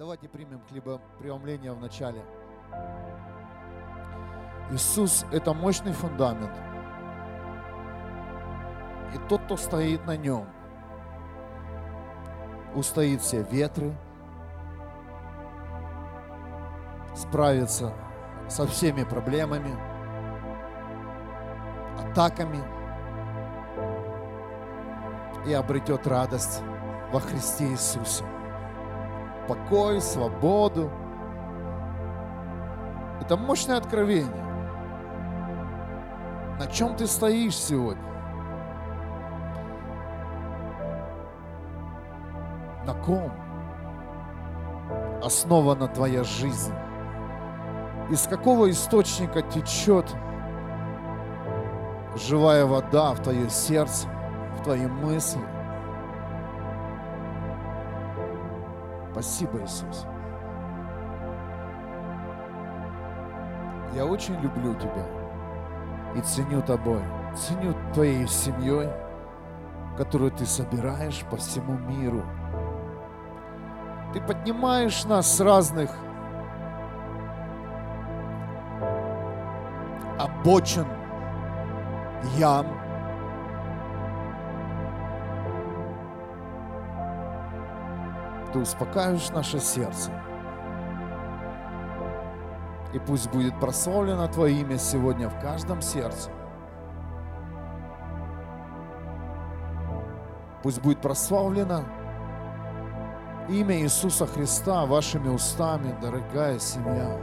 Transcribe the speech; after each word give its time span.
Давайте 0.00 0.30
примем 0.30 0.62
хлебопреломление 0.66 1.74
в 1.74 1.78
начале. 1.78 2.24
Иисус– 4.70 5.26
это 5.30 5.52
мощный 5.52 5.92
фундамент. 5.92 6.56
И 9.14 9.18
тот, 9.28 9.42
кто 9.42 9.58
стоит 9.58 10.06
на 10.06 10.16
нем, 10.16 10.46
устоит 12.74 13.20
все 13.20 13.42
ветры, 13.42 13.94
справится 17.14 17.92
со 18.48 18.66
всеми 18.66 19.04
проблемами, 19.04 19.76
атаками 21.98 22.64
и 25.46 25.52
обретет 25.52 26.06
радость 26.06 26.62
во 27.12 27.20
Христе 27.20 27.66
Иисусе. 27.66 28.24
Покой, 29.50 30.00
свободу. 30.00 30.92
Это 33.20 33.36
мощное 33.36 33.78
откровение. 33.78 34.30
На 36.56 36.68
чем 36.68 36.94
ты 36.94 37.08
стоишь 37.08 37.56
сегодня? 37.56 38.00
На 42.86 42.94
ком 42.94 43.32
основана 45.20 45.88
твоя 45.88 46.22
жизнь? 46.22 46.72
Из 48.08 48.28
какого 48.28 48.70
источника 48.70 49.42
течет 49.42 50.06
живая 52.14 52.66
вода 52.66 53.14
в 53.14 53.20
твое 53.20 53.50
сердце, 53.50 54.06
в 54.60 54.62
твои 54.62 54.86
мысли? 54.86 55.40
Спасибо, 59.20 59.60
Иисус. 59.60 60.06
Я 63.94 64.06
очень 64.06 64.40
люблю 64.40 64.74
Тебя 64.76 65.04
и 66.16 66.22
ценю 66.22 66.62
Тобой, 66.62 67.02
ценю 67.36 67.74
Твоей 67.92 68.26
семьей, 68.26 68.88
которую 69.98 70.30
Ты 70.30 70.46
собираешь 70.46 71.22
по 71.30 71.36
всему 71.36 71.76
миру. 71.76 72.22
Ты 74.14 74.22
поднимаешь 74.22 75.04
нас 75.04 75.30
с 75.30 75.38
разных 75.40 75.90
обочин, 80.18 80.86
ям, 82.38 82.66
Ты 88.52 88.58
успокаиваешь 88.58 89.30
наше 89.30 89.60
сердце. 89.60 90.10
И 92.92 92.98
пусть 92.98 93.30
будет 93.30 93.58
прославлено 93.60 94.26
Твое 94.26 94.60
имя 94.60 94.76
сегодня 94.78 95.28
в 95.28 95.40
каждом 95.40 95.80
сердце. 95.80 96.30
Пусть 100.62 100.82
будет 100.82 101.00
прославлено 101.00 101.84
имя 103.48 103.76
Иисуса 103.80 104.26
Христа 104.26 104.84
вашими 104.86 105.28
устами, 105.28 105.96
дорогая 106.02 106.58
семья. 106.58 107.16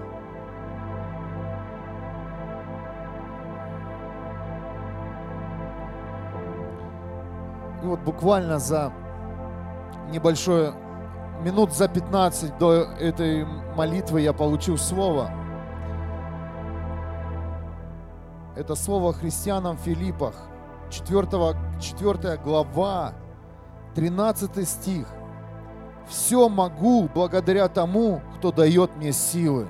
И 7.84 7.86
вот 7.86 8.00
буквально 8.00 8.58
за 8.58 8.92
небольшое 10.10 10.74
минут 11.42 11.74
за 11.74 11.88
15 11.88 12.58
до 12.58 12.84
этой 13.00 13.46
молитвы 13.76 14.22
я 14.22 14.34
получил 14.34 14.78
слово. 14.78 15.32
Это 18.56 18.76
слово 18.76 19.14
христианам 19.14 19.78
Филиппах, 19.78 20.34
4, 20.90 21.28
4 21.80 22.38
глава, 22.38 23.14
13 23.96 24.68
стих. 24.68 25.08
«Все 26.08 26.48
могу 26.48 27.10
благодаря 27.14 27.68
тому, 27.68 28.22
кто 28.38 28.52
дает 28.52 28.96
мне 28.96 29.12
силы». 29.12 29.68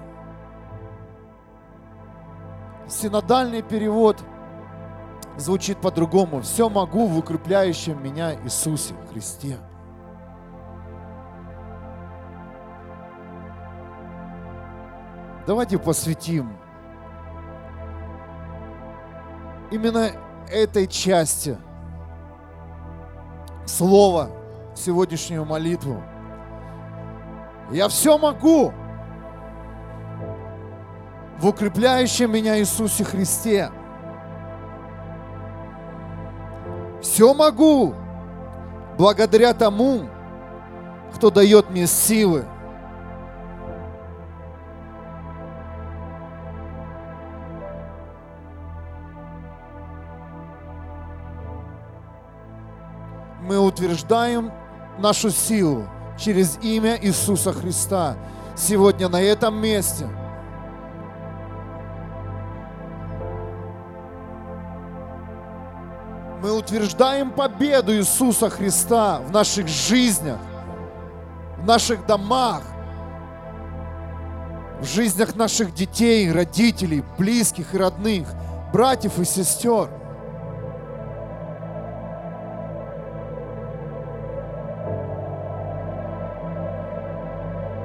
Синодальный 2.88 3.64
перевод 3.64 4.24
звучит 5.36 5.82
по-другому. 5.82 6.42
«Все 6.42 6.70
могу 6.70 7.08
в 7.08 7.18
укрепляющем 7.18 8.02
меня 8.02 8.36
Иисусе 8.44 8.94
Христе». 9.12 9.58
Давайте 15.48 15.78
посвятим 15.78 16.58
именно 19.72 20.12
этой 20.52 20.88
части 20.88 21.58
слова 23.66 24.30
сегодняшнюю 24.76 25.46
молитву. 25.46 26.04
Я 27.72 27.88
все 27.88 28.18
могу 28.18 28.74
в 31.40 31.48
укрепляющем 31.48 32.30
меня 32.30 32.60
Иисусе 32.60 33.06
Христе. 33.06 33.72
Все 37.02 37.34
могу 37.34 37.96
благодаря 38.98 39.54
тому, 39.54 40.10
кто 41.16 41.30
дает 41.32 41.70
мне 41.70 41.88
силы– 41.88 42.44
утверждаем 53.78 54.52
нашу 54.98 55.30
силу 55.30 55.88
через 56.18 56.58
имя 56.64 56.98
Иисуса 57.00 57.54
Христа 57.54 58.18
сегодня 58.56 59.08
на 59.08 59.22
этом 59.22 59.56
месте. 59.62 60.08
Мы 66.42 66.52
утверждаем 66.52 67.30
победу 67.30 67.96
Иисуса 67.96 68.50
Христа 68.50 69.20
в 69.20 69.32
наших 69.32 69.68
жизнях, 69.68 70.40
в 71.58 71.66
наших 71.66 72.04
домах, 72.08 72.64
в 74.82 74.86
жизнях 74.86 75.36
наших 75.36 75.76
детей, 75.76 76.32
родителей, 76.32 77.04
близких 77.20 77.76
и 77.76 77.78
родных, 77.78 78.28
братьев 78.74 79.20
и 79.20 79.26
сестер– 79.26 79.90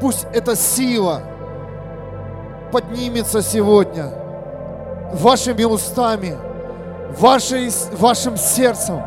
Пусть 0.03 0.27
эта 0.33 0.57
сила 0.57 1.23
поднимется 2.73 3.41
сегодня 3.41 4.13
вашими 5.13 5.63
устами, 5.63 6.37
вашей, 7.21 7.71
вашим 7.93 8.37
сердцем. 8.37 9.01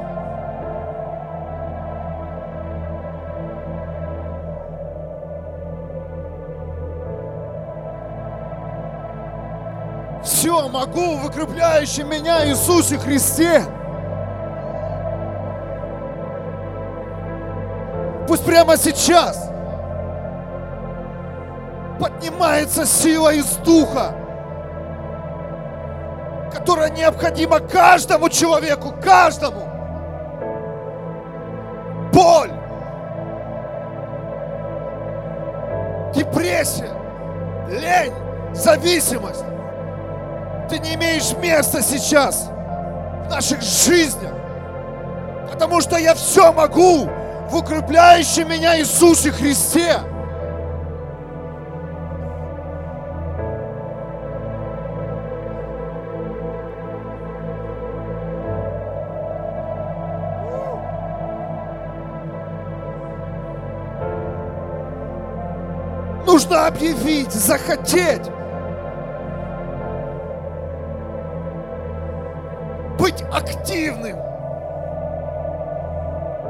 Все 10.23 10.69
могу 10.69 11.17
в 11.17 11.25
укрепляющем 11.25 12.09
меня 12.09 12.47
Иисусе 12.47 12.97
Христе. 12.97 13.65
Пусть 18.29 18.45
прямо 18.45 18.77
сейчас– 18.77 19.49
поднимается 21.99 22.85
сила 22.85 23.33
из 23.33 23.45
духа, 23.57 24.13
которая 26.53 26.89
необходима 26.89 27.59
каждому 27.59 28.29
человеку, 28.29 28.93
каждому. 29.03 29.67
Боль, 32.13 32.51
депрессия, 36.13 36.91
лень, 37.69 38.13
зависимость. 38.53 39.43
Ты 40.69 40.79
не 40.79 40.95
имеешь 40.95 41.35
места 41.37 41.81
сейчас 41.81 42.49
в 43.25 43.29
наших 43.29 43.61
жизнях, 43.61 44.33
потому 45.51 45.81
что 45.81 45.97
я 45.97 46.15
все 46.15 46.51
могу 46.51 47.09
в 47.49 47.55
укрепляющем 47.55 48.49
меня 48.49 48.79
Иисусе 48.79 49.31
Христе. 49.31 49.99
Нужно 66.45 66.67
объявить, 66.67 67.31
захотеть. 67.31 68.21
Быть 72.99 73.23
активным. 73.33 74.19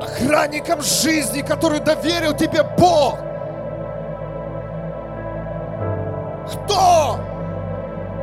Охранником 0.02 0.82
жизни, 0.82 1.42
который 1.42 1.80
доверил 1.80 2.34
тебе 2.34 2.64
Бог. 2.78 3.20
Кто? 6.52 7.20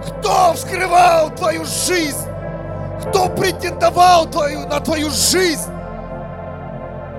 Кто 0.02 0.52
вскрывал 0.52 1.30
твою 1.30 1.64
жизнь? 1.64 2.28
Кто 3.00 3.30
претендовал 3.30 4.26
твою, 4.26 4.68
на 4.68 4.78
твою 4.80 5.08
жизнь? 5.08 5.72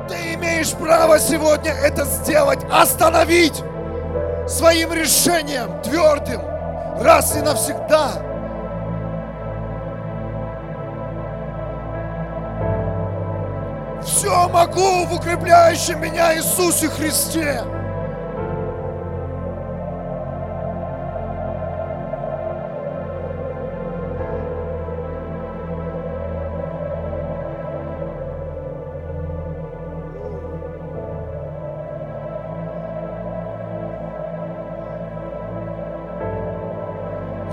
Ты 0.07 0.35
имеешь 0.35 0.73
право 0.73 1.17
сегодня 1.17 1.71
это 1.71 2.05
сделать, 2.05 2.59
остановить 2.71 3.63
своим 4.47 4.93
решением 4.93 5.81
твердым, 5.81 6.41
раз 6.99 7.35
и 7.35 7.41
навсегда. 7.41 8.11
Все 14.03 14.49
могу 14.49 15.05
в 15.05 15.13
укрепляющем 15.13 16.01
меня 16.01 16.35
Иисусе 16.35 16.89
Христе. 16.89 17.63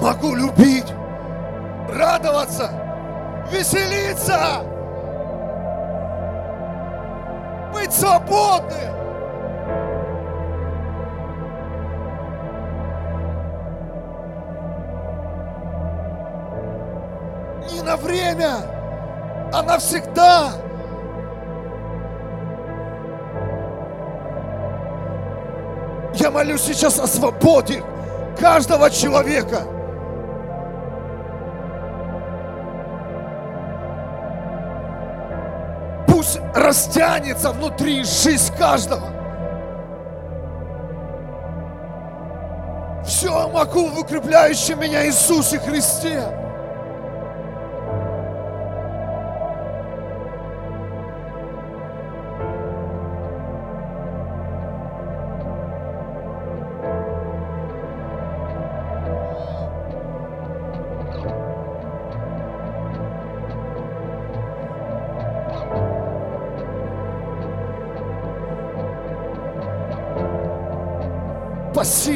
Могу 0.00 0.35
любить, 0.35 0.93
радоваться, 1.91 2.70
веселиться, 3.50 4.62
быть 7.73 7.93
свободным. 7.93 8.81
Не 17.70 17.82
на 17.82 17.97
время, 17.97 18.56
а 19.52 19.62
навсегда. 19.62 20.52
Я 26.14 26.31
молюсь 26.31 26.62
сейчас 26.62 26.99
о 26.99 27.06
свободе 27.06 27.82
каждого 28.38 28.91
человека– 28.91 29.62
растянется 36.70 37.50
внутри 37.50 38.05
жизнь 38.05 38.55
каждого. 38.56 39.12
Все 43.05 43.49
могу 43.49 43.88
в 43.88 43.99
укрепляющем 43.99 44.78
меня 44.78 45.05
Иисусе 45.05 45.58
Христе. 45.58 46.39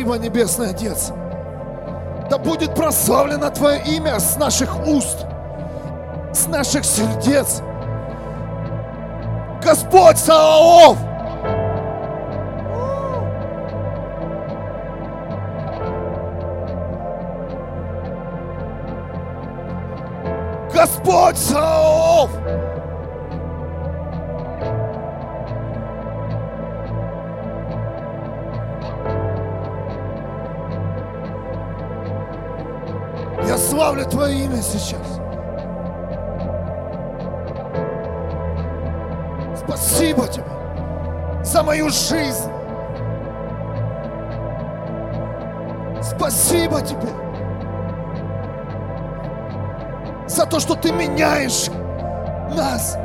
Спасибо, 0.05 0.23
Небесный 0.23 0.69
Отец. 0.69 1.13
Да 2.29 2.37
будет 2.37 2.75
прославлено 2.75 3.49
Твое 3.49 3.83
имя 3.85 4.21
с 4.21 4.37
наших 4.37 4.87
уст, 4.87 5.25
с 6.31 6.47
наших 6.47 6.85
сердец. 6.85 7.63
Господь 9.63 10.19
Саов! 10.19 10.99
Господь 20.75 21.39
Саов! 21.39 21.74
Сейчас. 34.65 35.21
Спасибо 39.57 40.27
Тебе 40.27 40.45
за 41.43 41.63
мою 41.63 41.91
жизнь. 41.91 42.51
Спасибо 46.03 46.81
Тебе 46.81 47.09
за 50.27 50.47
то, 50.47 50.59
что 50.59 50.75
Ты 50.75 50.93
меняешь 50.93 51.69
нас, 52.55 52.97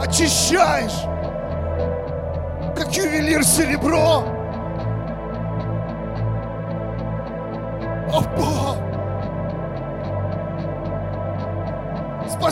очищаешь, 0.00 1.04
как 2.76 2.94
ювелир 2.96 3.44
серебро. 3.44 4.33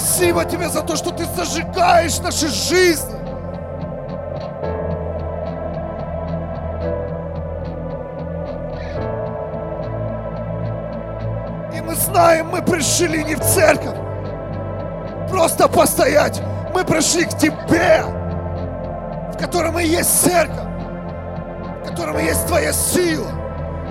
Спасибо 0.02 0.44
тебе 0.44 0.69
за 0.69 0.82
то, 0.82 0.96
что 0.96 1.12
ты 1.12 1.25
зажигаешь 1.37 2.19
наши 2.19 2.49
жизни. 2.49 3.14
И 11.73 11.80
мы 11.80 11.94
знаем, 11.94 12.49
мы 12.49 12.62
пришли 12.62 13.23
не 13.23 13.37
в 13.37 13.40
церковь, 13.42 13.97
просто 15.30 15.68
постоять. 15.68 16.42
Мы 16.75 16.85
пришли 16.85 17.25
к 17.25 17.38
Тебе, 17.38 18.02
в 18.02 19.37
котором 19.38 19.78
и 19.78 19.85
есть 19.85 20.23
церковь, 20.23 20.66
в 21.80 21.88
котором 21.88 22.18
и 22.18 22.25
есть 22.25 22.44
Твоя 22.49 22.73
сила, 22.73 23.30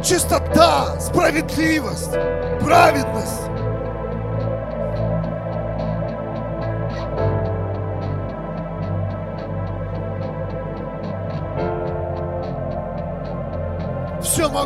чистота, 0.04 1.00
справедливость, 1.00 2.12
праведность. 2.60 3.51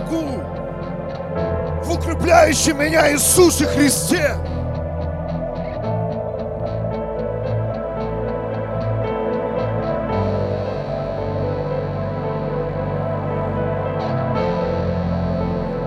Могу 0.06 0.42
в 1.84 1.92
укрепляющем 1.92 2.80
меня 2.80 3.12
Иисусе 3.12 3.66
Христе. 3.66 4.36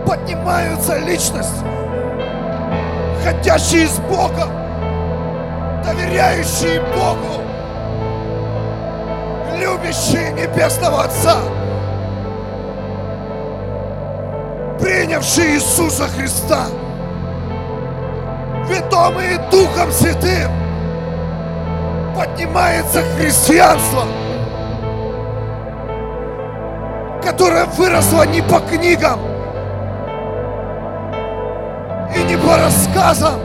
Поднимаются 0.07 0.99
личности, 0.99 1.65
ходящие 3.25 3.87
с 3.87 3.99
Богом, 4.01 4.51
доверяющие 5.85 6.81
Богу, 6.81 7.43
любящие 9.59 10.33
Небесного 10.33 11.05
Отца. 11.05 11.58
Принявшие 15.19 15.57
Иисуса 15.57 16.07
Христа, 16.09 16.67
ведомые 18.69 19.39
Духом 19.51 19.91
Святым, 19.91 20.51
поднимается 22.15 23.03
христианство, 23.17 24.05
которое 27.23 27.65
выросло 27.65 28.23
не 28.27 28.43
по 28.43 28.61
книгам 28.61 29.19
и 32.15 32.23
не 32.23 32.37
по 32.37 32.57
рассказам, 32.57 33.41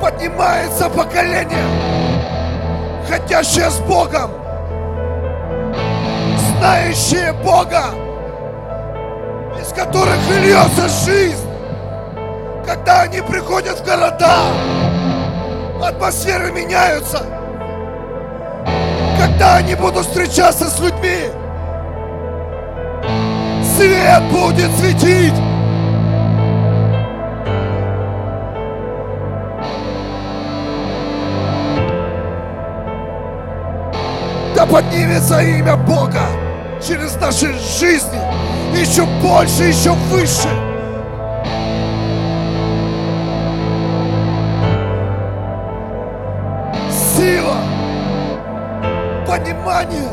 поднимается 0.00 0.88
поколение, 0.88 1.66
хотящее 3.06 3.68
с 3.68 3.78
Богом, 3.80 4.30
с 6.38 6.58
знающие 6.58 7.32
Бога, 7.44 8.01
которых 9.74 10.18
льется 10.40 10.88
жизнь, 11.04 11.46
когда 12.66 13.02
они 13.02 13.20
приходят 13.20 13.78
в 13.80 13.84
города, 13.84 14.38
атмосферы 15.82 16.52
меняются, 16.52 17.22
когда 19.18 19.56
они 19.56 19.74
будут 19.74 20.06
встречаться 20.06 20.68
с 20.68 20.78
людьми, 20.80 21.30
свет 23.76 24.22
будет 24.30 24.70
светить. 24.78 25.34
Да 34.54 34.66
поднимется 34.66 35.40
имя 35.40 35.76
Бога 35.76 36.20
через 36.86 37.16
наши 37.16 37.52
жизни 37.80 38.20
еще 38.80 39.04
больше, 39.22 39.64
еще 39.64 39.90
выше. 39.90 40.48
Сила, 46.90 47.56
понимание. 49.26 50.10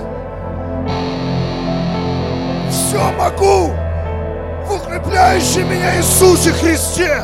Все 2.70 3.12
могу 3.18 3.72
в 4.66 4.76
укрепляющем 4.76 5.70
меня 5.70 5.98
Иисусе 5.98 6.52
Христе. 6.52 7.24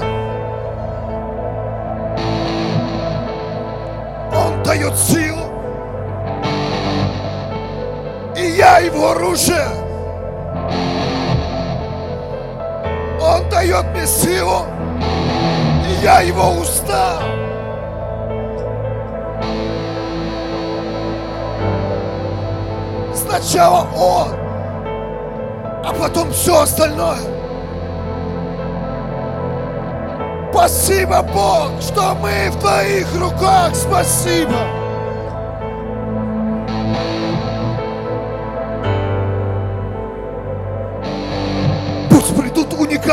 Он 4.34 4.64
дает 4.64 4.96
силу. 4.98 5.46
И 8.36 8.58
я 8.58 8.80
его 8.80 9.12
оружие. 9.12 9.85
Он 13.28 13.50
дает 13.50 13.86
мне 13.86 14.06
силу. 14.06 14.66
И 15.88 16.04
я 16.04 16.22
его 16.22 16.52
уста. 16.62 17.22
Сначала 23.16 23.88
он, 23.96 24.30
а 25.84 25.94
потом 26.00 26.32
все 26.32 26.62
остальное. 26.62 27.18
Спасибо, 30.52 31.22
Бог, 31.34 31.82
что 31.82 32.16
мы 32.22 32.50
в 32.52 32.60
Твоих 32.60 33.08
руках. 33.20 33.76
Спасибо. 33.76 34.85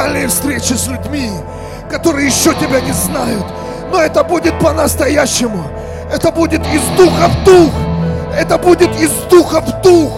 Уникальные 0.02 0.28
встречи 0.28 0.73
с 0.73 0.88
людьми, 0.88 1.30
которые 1.90 2.26
еще 2.26 2.54
Тебя 2.54 2.80
не 2.80 2.92
знают. 2.92 3.44
Но 3.90 4.00
это 4.00 4.25
будет 4.25 4.59
по-настоящему. 4.59 5.64
Это 6.12 6.30
будет 6.30 6.61
из 6.66 6.82
духа 6.97 7.28
в 7.28 7.44
дух. 7.44 7.73
Это 8.37 8.59
будет 8.59 8.90
из 9.00 9.11
духа 9.30 9.61
в 9.61 9.82
дух. 9.82 10.12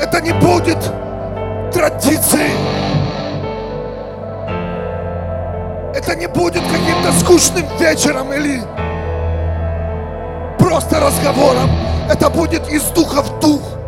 Это 0.00 0.20
не 0.20 0.32
будет 0.32 0.78
традицией. 1.72 2.56
Это 5.94 6.16
не 6.16 6.26
будет 6.26 6.62
каким-то 6.62 7.12
скучным 7.20 7.66
вечером 7.78 8.32
или 8.32 8.62
просто 10.58 10.98
разговором. 11.00 11.70
Это 12.10 12.30
будет 12.30 12.68
из 12.68 12.82
духа 12.84 13.22
в 13.22 13.40
дух. 13.40 13.79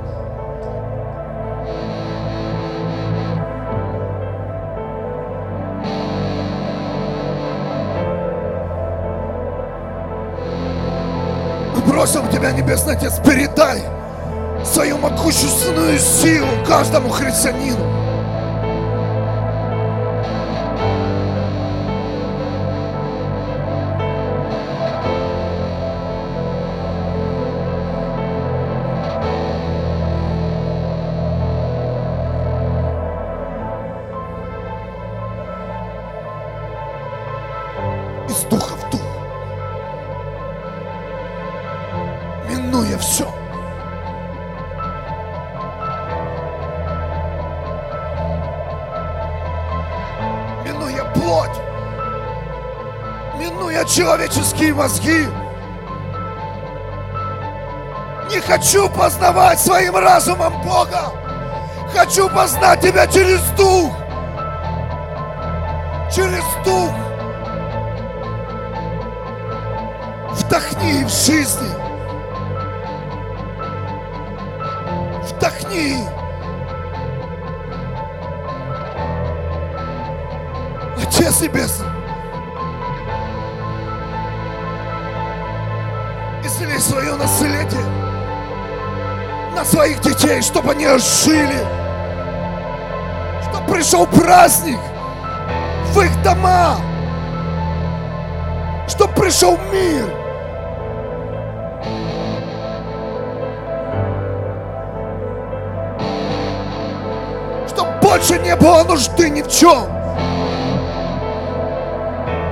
Мы 12.02 12.09
просим 12.09 12.28
Тебя, 12.32 12.50
Небесный 12.50 12.94
Отец, 12.94 13.21
передай 13.25 13.80
свою 14.64 14.99
могущественную 14.99 16.00
силу 16.00 16.49
каждому 16.66 17.09
христианину. 17.09 18.01
Человеческие 54.33 54.75
мозги. 54.75 55.29
Не 58.31 58.41
хочу 58.41 58.89
познавать 58.89 59.61
своим 59.61 59.97
разумом 59.97 60.55
Бога. 60.62 61.12
Хочу 61.95 62.29
познать 62.31 62.81
Тебя 62.81 63.07
через 63.07 63.41
Дух. 63.57 63.93
Через 66.15 66.45
Дух. 66.65 66.91
Вдохни 70.31 71.05
в 71.05 71.11
жизни. 71.11 71.82
Детей, 90.33 90.43
чтобы 90.43 90.73
они 90.73 90.87
жили. 90.87 91.67
Чтобы 93.43 93.73
пришел 93.73 94.07
праздник 94.07 94.79
в 95.93 96.01
их 96.01 96.23
дома. 96.23 96.77
Чтобы 98.89 99.12
пришел 99.15 99.59
мир. 99.73 100.07
Чтоб 107.69 107.87
больше 108.01 108.39
не 108.39 108.57
было 108.57 108.85
нужды 108.85 109.31
ни 109.31 109.43
в 109.43 109.49
чем. 109.49 109.87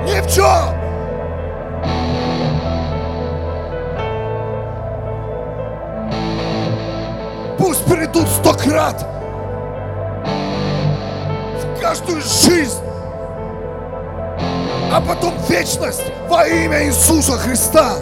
Ни 0.04 0.20
в 0.20 0.34
чем. 0.34 0.79
Пусть 7.60 7.84
придут 7.84 8.26
сто 8.26 8.54
крат 8.54 9.04
в 11.60 11.80
каждую 11.80 12.22
жизнь, 12.22 12.80
а 14.90 15.02
потом 15.06 15.34
вечность 15.46 16.02
во 16.26 16.46
имя 16.46 16.86
Иисуса 16.86 17.32
Христа. 17.32 17.98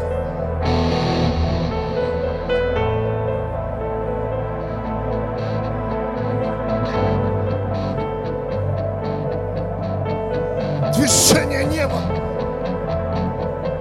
Движение 10.95 11.65
неба 11.65 12.01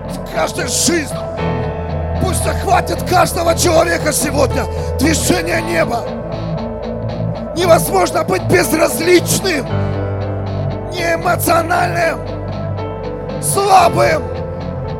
в 0.09 0.33
каждой 0.33 0.67
жизни. 0.67 1.26
Захватит 2.67 3.09
каждого 3.09 3.57
человека 3.57 4.11
сегодня 4.11 4.65
движение 4.99 5.61
неба. 5.61 6.03
Невозможно 7.55 8.25
быть 8.25 8.43
безразличным, 8.43 9.65
неэмоциональным, 10.91 12.19
слабым, 13.41 14.21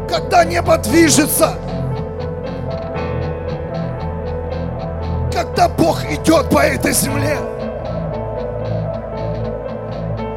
когда 0.07 0.45
небо 0.45 0.77
движется. 0.77 1.55
Когда 5.33 5.67
Бог 5.67 6.05
идет 6.05 6.49
по 6.49 6.59
этой 6.59 6.93
земле. 6.93 7.37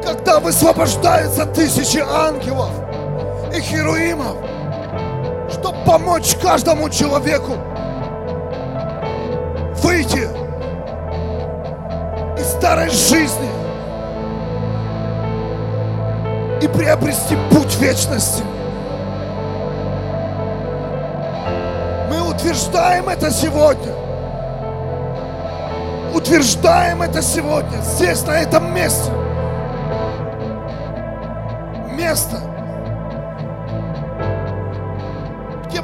Когда 0.03 0.41
высвобождаются 0.41 1.45
тысячи 1.45 1.99
ангелов 1.99 2.71
и 3.55 3.61
херуимов, 3.61 4.50
помочь 5.91 6.37
каждому 6.41 6.89
человеку 6.89 7.57
выйти 9.83 10.25
из 12.39 12.47
старой 12.47 12.89
жизни 12.89 13.49
и 16.61 16.67
приобрести 16.69 17.35
путь 17.49 17.75
вечности. 17.75 18.41
Мы 22.09 22.21
утверждаем 22.21 23.09
это 23.09 23.29
сегодня. 23.29 23.91
Утверждаем 26.15 27.01
это 27.01 27.21
сегодня, 27.21 27.81
здесь, 27.81 28.25
на 28.25 28.39
этом 28.39 28.73
месте. 28.73 29.11
Место, 31.97 32.50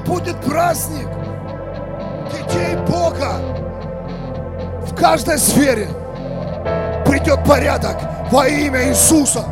будет 0.07 0.37
праздник 0.37 1.07
детей 2.31 2.77
Бога 2.87 3.33
в 4.85 4.95
каждой 4.95 5.37
сфере 5.37 5.89
придет 7.05 7.43
порядок 7.43 7.97
во 8.31 8.47
имя 8.47 8.89
Иисуса. 8.89 9.43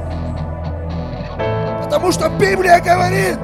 Потому 1.83 2.11
что 2.11 2.29
Библия 2.29 2.79
говорит, 2.79 3.37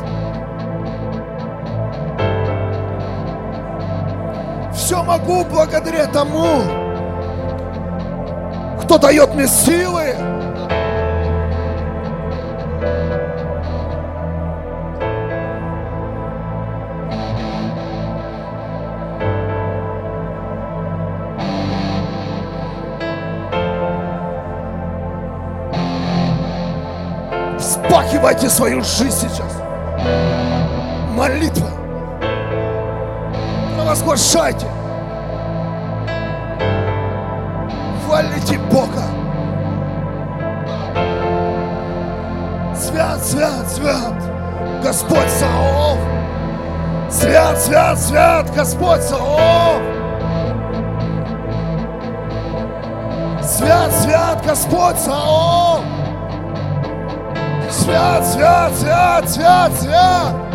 все 4.74 5.04
могу 5.04 5.44
благодаря 5.46 6.08
тому, 6.08 6.62
кто 8.82 8.98
дает 8.98 9.36
мне 9.36 9.48
силы. 9.48 10.31
Вспахивайте 28.22 28.50
свою 28.56 28.82
жизнь 28.84 29.30
сейчас. 29.30 29.64
Молитва. 31.16 31.72
Провозглашайте. 33.76 34.68
Хвалите 38.06 38.60
Бога. 38.72 39.02
Свят, 42.76 43.26
свят, 43.26 43.68
свят. 43.72 44.14
Господь 44.84 45.30
Саов. 45.40 45.98
Свят, 47.10 47.58
свят, 47.60 48.00
свят. 48.00 48.56
Господь 48.56 49.02
Саов. 49.02 49.82
Свят, 53.42 53.92
свят, 53.94 54.46
Господь 54.46 55.00
Саов. 55.00 55.91
Свят, 57.82 58.24
свят, 58.28 58.76
свят, 58.76 59.28
свят, 59.28 59.72
свят. 59.82 60.51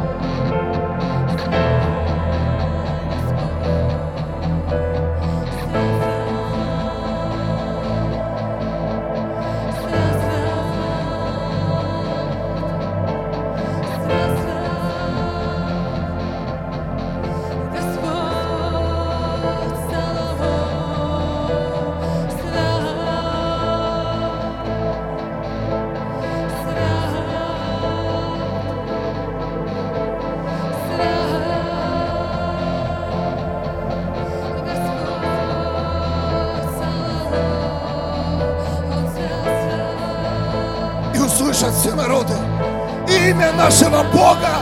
boca. 44.17 44.56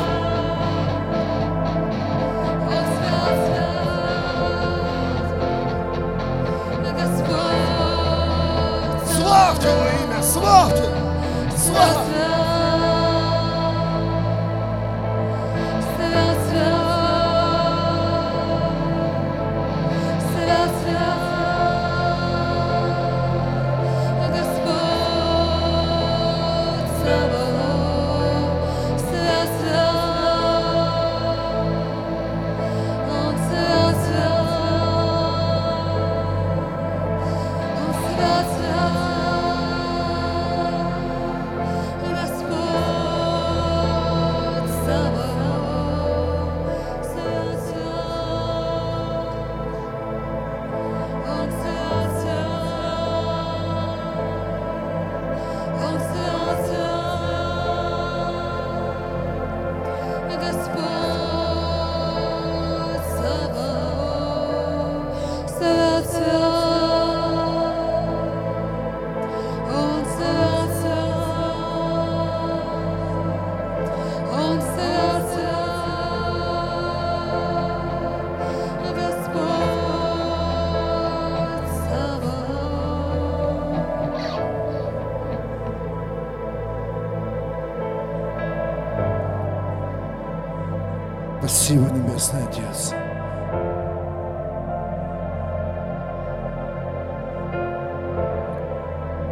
Небесный 92.14 92.44
Отец. 92.44 92.94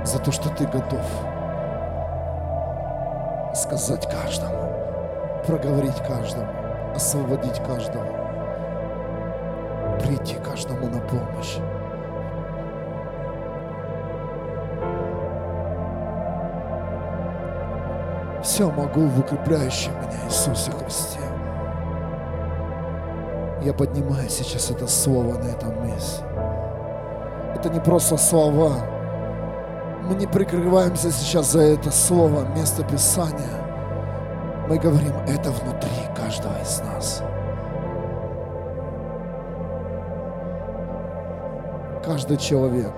За 0.04 0.18
то, 0.18 0.32
что 0.32 0.48
Ты 0.48 0.66
готов 0.66 1.00
сказать 3.54 4.10
каждому, 4.10 4.72
проговорить 5.46 5.96
каждому, 6.08 6.48
освободить 6.96 7.62
каждого, 7.64 8.04
прийти 10.00 10.34
каждому 10.44 10.88
на 10.88 11.00
помощь. 11.02 11.58
Все 18.42 18.68
могу 18.68 19.02
в 19.02 19.20
укрепляющем 19.20 19.92
меня 20.00 20.26
Иисусе 20.26 20.72
Христе. 20.72 21.20
Я 23.64 23.72
поднимаю 23.72 24.28
сейчас 24.28 24.72
это 24.72 24.88
слово 24.88 25.34
на 25.34 25.46
этом 25.46 25.86
месте. 25.86 26.24
Это 27.54 27.68
не 27.68 27.78
просто 27.78 28.16
слова. 28.16 28.72
Мы 30.02 30.16
не 30.16 30.26
прикрываемся 30.26 31.12
сейчас 31.12 31.52
за 31.52 31.60
это 31.60 31.92
слово, 31.92 32.44
место 32.56 32.82
Писания. 32.82 33.62
Мы 34.68 34.78
говорим, 34.78 35.14
это 35.28 35.52
внутри 35.52 35.90
каждого 36.16 36.60
из 36.60 36.80
нас. 36.80 37.22
Каждый 42.04 42.38
человек, 42.38 42.92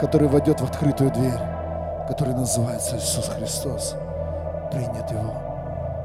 который 0.00 0.28
войдет 0.28 0.60
в 0.60 0.64
открытую 0.64 1.10
дверь, 1.10 1.40
который 2.06 2.34
называется 2.34 2.98
Иисус 2.98 3.28
Христос, 3.30 3.96
принят 4.70 5.10
Его 5.10 5.45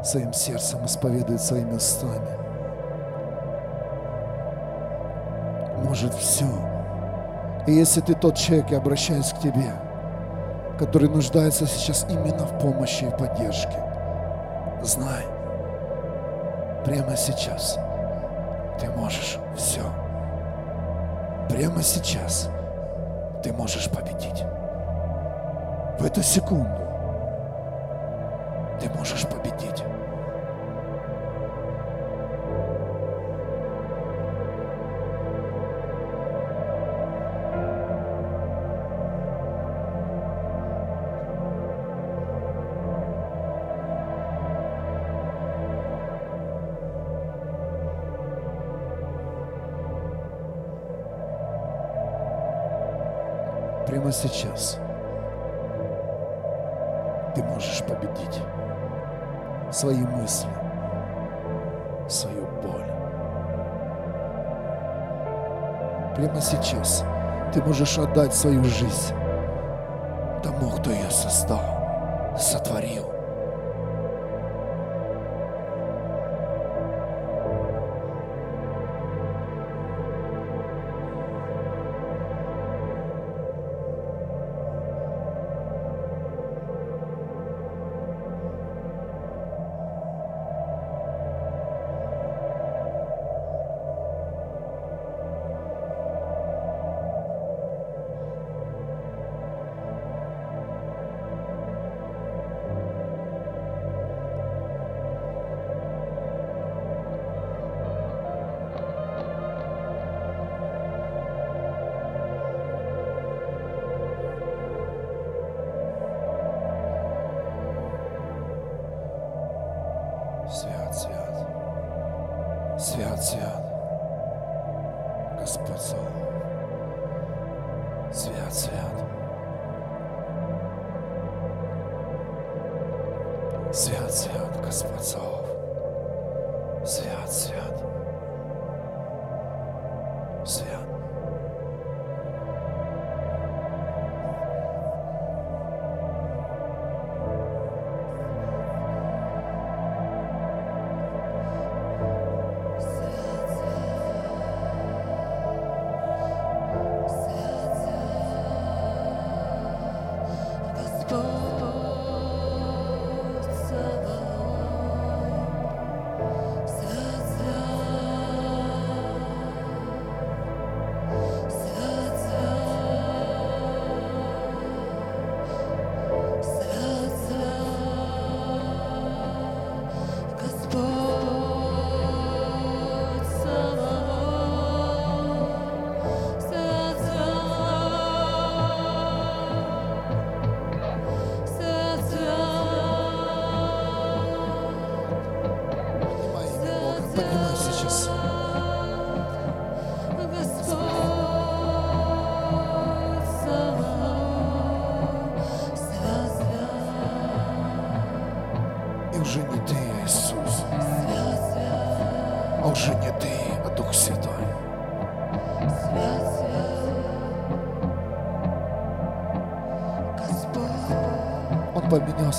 своим 0.03 0.33
сердцем, 0.33 0.85
исповедует 0.85 1.41
своими 1.41 1.73
устами. 1.73 2.41
может 5.91 6.13
все. 6.13 6.45
И 7.67 7.73
если 7.73 8.01
ты 8.01 8.15
тот 8.15 8.35
человек, 8.35 8.71
я 8.71 8.77
обращаюсь 8.77 9.33
к 9.33 9.39
тебе, 9.39 9.73
который 10.79 11.09
нуждается 11.09 11.65
сейчас 11.67 12.05
именно 12.09 12.45
в 12.45 12.59
помощи 12.59 13.03
и 13.03 13.11
поддержке, 13.11 13.83
знай, 14.81 15.25
прямо 16.85 17.15
сейчас 17.15 17.77
ты 18.79 18.89
можешь 18.91 19.37
все. 19.57 19.81
Прямо 21.49 21.83
сейчас 21.83 22.49
ты 23.43 23.51
можешь 23.51 23.89
победить. 23.89 24.45
В 25.99 26.05
эту 26.05 26.23
секунду 26.23 26.87
ты 28.79 28.89
можешь 28.97 29.27
победить. 29.27 29.50
Сейчас 54.21 54.77
ты 57.33 57.43
можешь 57.43 57.81
победить 57.83 58.39
свои 59.71 59.97
мысли, 59.97 60.49
свою 62.07 62.45
боль. 62.61 62.85
Прямо 66.15 66.39
сейчас 66.39 67.03
ты 67.53 67.63
можешь 67.63 67.97
отдать 67.97 68.33
свою 68.33 68.63
жизнь 68.63 69.15
тому, 70.43 70.69
кто 70.69 70.91
ее 70.91 71.09
создал, 71.09 72.37
сотворил. 72.37 73.20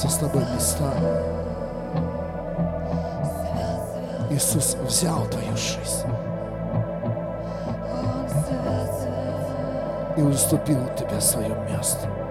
Поменялся 0.03 0.09
с 0.09 0.19
тобой 0.19 0.45
местами. 0.55 1.43
Иисус 4.31 4.77
взял 4.87 5.27
твою 5.27 5.57
жизнь 5.57 6.07
и 10.17 10.23
уступил 10.23 10.81
тебе 10.97 11.21
свое 11.21 11.55
место. 11.71 12.21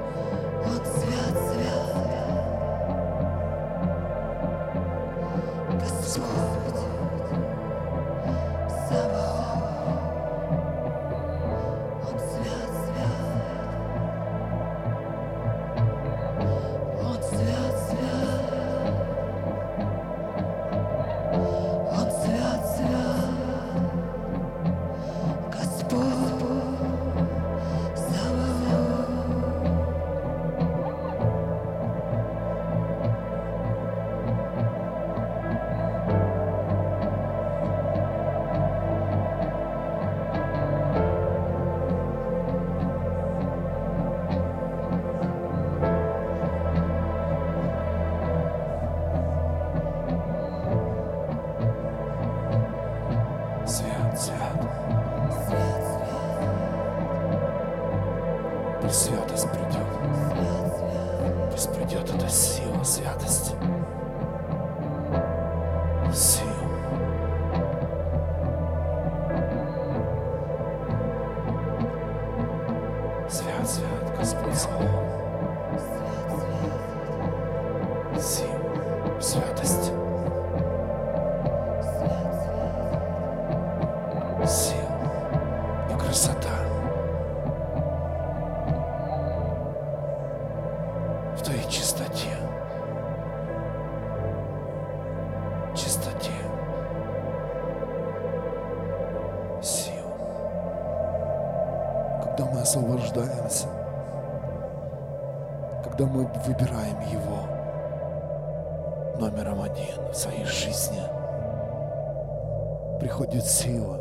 Приходит 113.02 113.44
сила, 113.44 113.98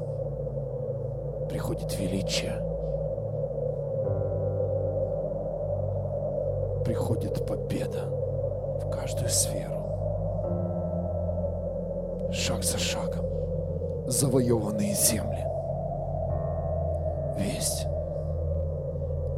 приходит 1.48 1.98
величие, 1.98 2.52
приходит 6.84 7.46
победа 7.46 8.04
в 8.78 8.90
каждую 8.90 9.30
сферу. 9.30 9.80
Шаг 12.30 12.62
за 12.62 12.76
шагом 12.76 13.24
завоеванные 14.06 14.92
земли. 14.92 15.46
Весть, 17.38 17.86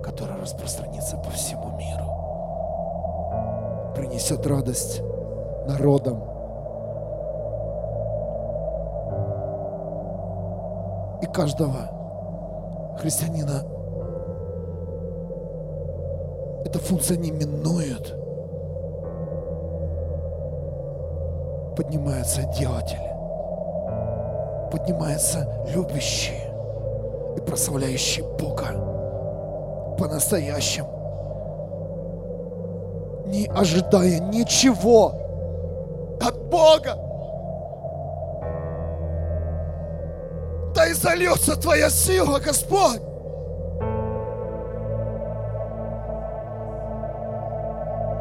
которая 0.03 0.40
распространится 0.40 1.16
по 1.18 1.31
всему 1.31 1.70
миру, 1.79 2.09
принесет 3.94 4.44
радость 4.44 5.03
народам. 5.68 6.32
Каждого 11.33 12.97
христианина 13.01 13.64
эта 16.64 16.79
функция 16.79 17.16
не 17.16 17.31
минует. 17.31 18.14
Поднимаются 21.77 22.42
делатели, 22.59 23.12
поднимаются 24.71 25.49
любящие 25.75 26.53
и 27.37 27.40
прославляющие 27.40 28.25
Бога 28.38 28.66
по-настоящему, 29.99 30.88
не 33.27 33.47
ожидая 33.47 34.21
ничего 34.21 35.14
от 36.21 36.38
Бога. 36.51 37.12
Да 41.02 41.14
и 41.14 41.16
зальется 41.16 41.56
Твоя 41.56 41.90
сила, 41.90 42.38
Господь. 42.38 43.00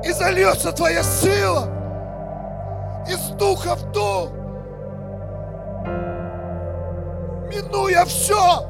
И 0.03 0.11
зальется 0.11 0.71
Твоя 0.71 1.03
сила 1.03 1.67
из 3.07 3.19
духа 3.37 3.75
в 3.75 3.91
дух, 3.91 4.31
минуя 7.49 8.05
все, 8.05 8.65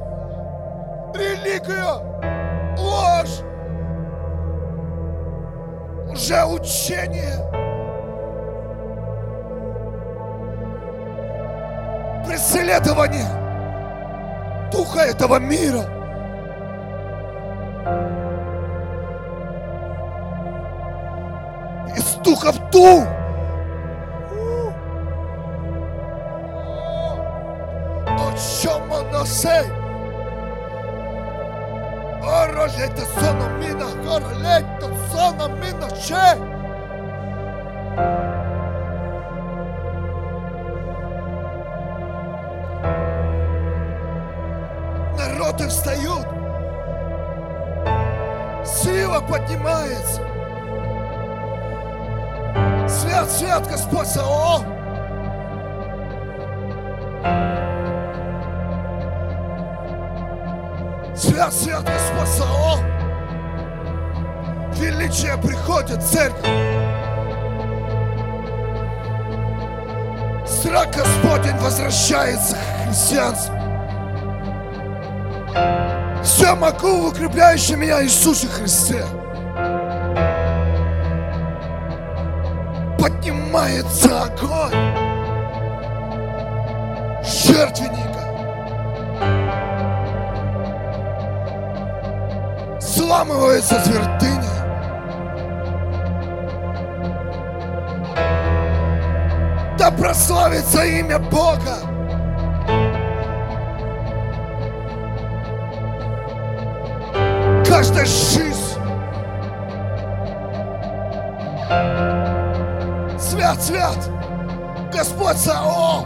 религию, 1.13 2.02
ложь, 2.78 3.41
уже 6.12 6.43
учение, 6.45 7.38
преследование 12.26 13.41
духа 14.92 15.06
этого 15.06 15.40
мира. 15.40 15.86
Из 21.96 22.16
духа 22.24 22.52
в 22.52 22.72
дух. 22.72 23.21
Народы 45.52 45.68
встают. 45.68 46.26
Сила 48.66 49.20
поднимается. 49.20 50.22
Свят, 52.88 53.30
свят, 53.30 53.68
Господь 53.68 54.08
Сао. 54.08 54.60
Свят, 61.16 61.54
свят, 61.54 61.84
Господь 61.84 62.30
Сао. 62.30 62.78
Величие 64.76 65.38
приходит, 65.38 66.02
церковь. 66.02 66.48
Страх 70.48 70.88
Господень 70.96 71.58
возвращается 71.58 72.56
к 72.56 72.88
христианству. 72.88 73.61
Все 76.52 76.60
могу 76.60 77.04
в 77.04 77.06
укрепляющем 77.08 77.80
меня 77.80 78.04
Иисусе 78.04 78.46
Христе. 78.48 79.06
Поднимается 83.00 84.24
огонь 84.24 84.76
жертвенника. 87.24 88.24
Сламывается 92.82 93.82
твердыня. 93.86 94.44
Да 99.80 99.90
прославится 99.92 100.84
имя 100.84 101.18
Бога. 101.18 101.91
Свят. 113.72 114.10
Господь 114.92 115.38
Сао. 115.38 116.06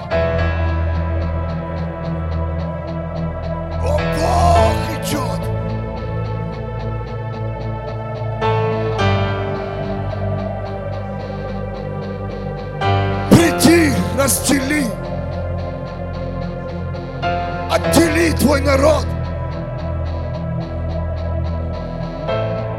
О, 3.82 3.98
Бог 4.20 4.78
идет. 4.94 5.42
Приди, 13.32 13.94
разстели. 14.16 14.86
Отдели 17.72 18.32
твой 18.38 18.62
народ. 18.62 19.08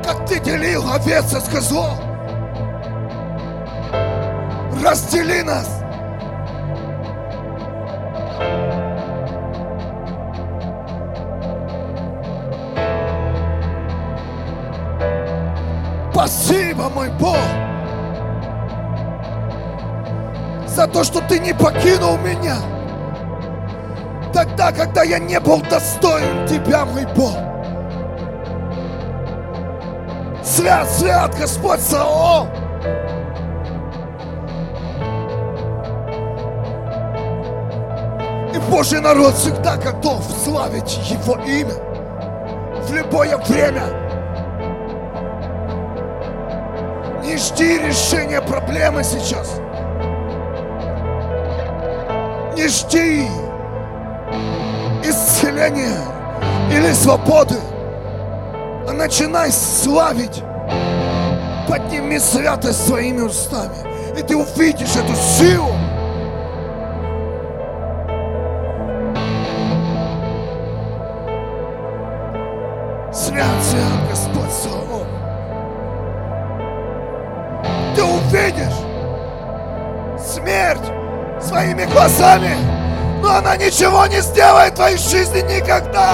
Как 0.05 0.25
ты 0.29 0.38
делил 0.38 0.88
овец 0.88 1.35
от 1.35 1.49
козлов. 1.49 2.06
Раздели 4.96 5.42
нас. 5.42 5.68
Спасибо, 16.11 16.88
мой 16.88 17.11
Бог, 17.20 17.37
за 20.66 20.87
то, 20.87 21.04
что 21.04 21.20
ты 21.20 21.40
не 21.40 21.52
покинул 21.52 22.16
меня 22.16 22.56
тогда, 24.32 24.72
когда 24.72 25.02
я 25.02 25.18
не 25.18 25.38
был 25.40 25.61
достоин 25.61 26.48
тебя, 26.48 26.87
мой 26.87 27.04
Бог. 27.14 27.37
Свят, 30.42 30.88
свят, 30.90 31.35
Господь 31.38 31.80
Сао! 31.80 32.56
Божий 38.76 39.00
народ 39.00 39.34
всегда 39.36 39.78
готов 39.78 40.22
славить 40.44 40.98
Его 41.08 41.38
имя 41.46 41.72
в 42.82 42.92
любое 42.92 43.38
время 43.38 43.84
Не 47.24 47.38
жди 47.38 47.78
решения 47.78 48.42
проблемы 48.42 49.02
сейчас. 49.02 49.58
Не 52.54 52.68
жди 52.68 53.26
исцеления 55.02 55.96
или 56.70 56.92
свободы, 56.92 57.56
а 58.86 58.92
начинай 58.92 59.52
славить. 59.52 60.42
Подними 61.66 62.18
святость 62.18 62.86
своими 62.86 63.22
устами, 63.22 64.18
и 64.18 64.22
ты 64.22 64.36
увидишь 64.36 64.94
эту 64.96 65.14
силу. 65.14 65.75
Глазами, 82.16 82.57
но 83.20 83.37
она 83.37 83.57
ничего 83.57 84.07
не 84.07 84.20
сделает 84.20 84.72
в 84.72 84.76
твоей 84.76 84.96
жизни 84.96 85.40
никогда. 85.40 86.12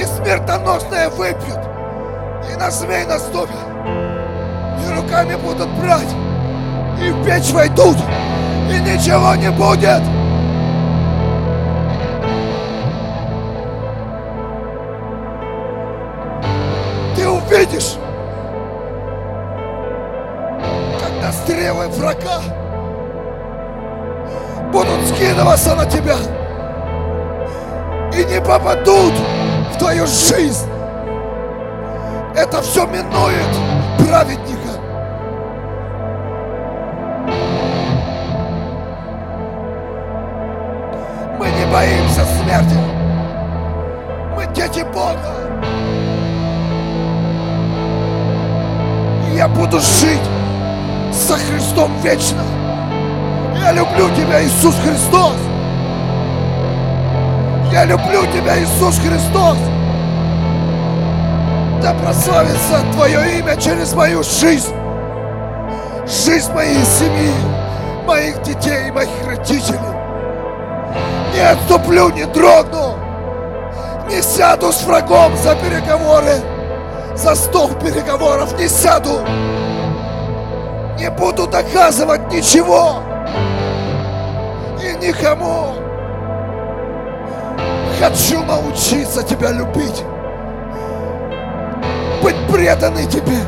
И 0.00 0.04
смертоносное 0.04 1.08
выпьют, 1.10 1.58
и 2.50 2.56
на 2.56 2.70
змей 2.70 3.04
наступят, 3.06 3.56
и 4.86 4.94
руками 4.94 5.34
будут 5.34 5.68
брать, 5.80 6.14
и 7.00 7.10
в 7.10 7.24
печь 7.24 7.50
войдут, 7.50 7.96
и 8.70 8.78
ничего 8.78 9.34
не 9.34 9.50
будет. 9.50 10.11
Стрелы 21.82 21.88
врага 21.88 22.40
будут 24.72 25.06
скидываться 25.08 25.74
на 25.74 25.86
тебя 25.86 26.16
и 28.14 28.24
не 28.24 28.40
попадут 28.40 29.14
в 29.74 29.78
твою 29.78 30.06
жизнь. 30.06 30.68
Это 32.34 32.62
все 32.62 32.86
минует 32.86 33.46
праведника. 33.98 34.58
Мы 41.38 41.48
не 41.50 41.66
боимся 41.72 42.24
смерти. 42.24 42.76
Мы 44.34 44.46
дети 44.54 44.84
Бога. 44.92 45.18
Я 49.34 49.48
буду 49.48 49.80
жить 49.80 50.41
со 51.12 51.36
Христом 51.36 51.92
вечно. 52.02 52.42
Я 53.60 53.72
люблю 53.72 54.08
тебя, 54.16 54.42
Иисус 54.42 54.74
Христос. 54.76 55.36
Я 57.70 57.84
люблю 57.84 58.26
тебя, 58.26 58.58
Иисус 58.60 58.98
Христос. 58.98 59.56
Да 61.80 61.94
прославится 61.94 62.80
Твое 62.92 63.38
имя 63.38 63.56
через 63.56 63.92
мою 63.94 64.22
жизнь. 64.22 64.74
Жизнь 66.06 66.52
моей 66.52 66.84
семьи, 66.84 67.32
моих 68.06 68.42
детей, 68.42 68.90
моих 68.90 69.10
родителей. 69.26 69.78
Не 71.34 71.40
отступлю, 71.40 72.10
не 72.10 72.24
дрогну. 72.26 72.96
Не 74.10 74.20
сяду 74.20 74.72
с 74.72 74.82
врагом 74.82 75.36
за 75.36 75.54
переговоры. 75.56 76.40
За 77.14 77.34
стол 77.34 77.70
переговоров 77.74 78.58
не 78.58 78.68
сяду. 78.68 79.20
Не 81.02 81.10
буду 81.10 81.48
доказывать 81.48 82.32
ничего. 82.32 83.02
И 84.80 85.04
никому. 85.04 85.74
Хочу 87.98 88.44
научиться 88.44 89.24
тебя 89.24 89.50
любить. 89.50 90.04
Быть 92.22 92.36
преданный 92.48 93.06
тебе. 93.06 93.40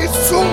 Иисус. 0.00 0.44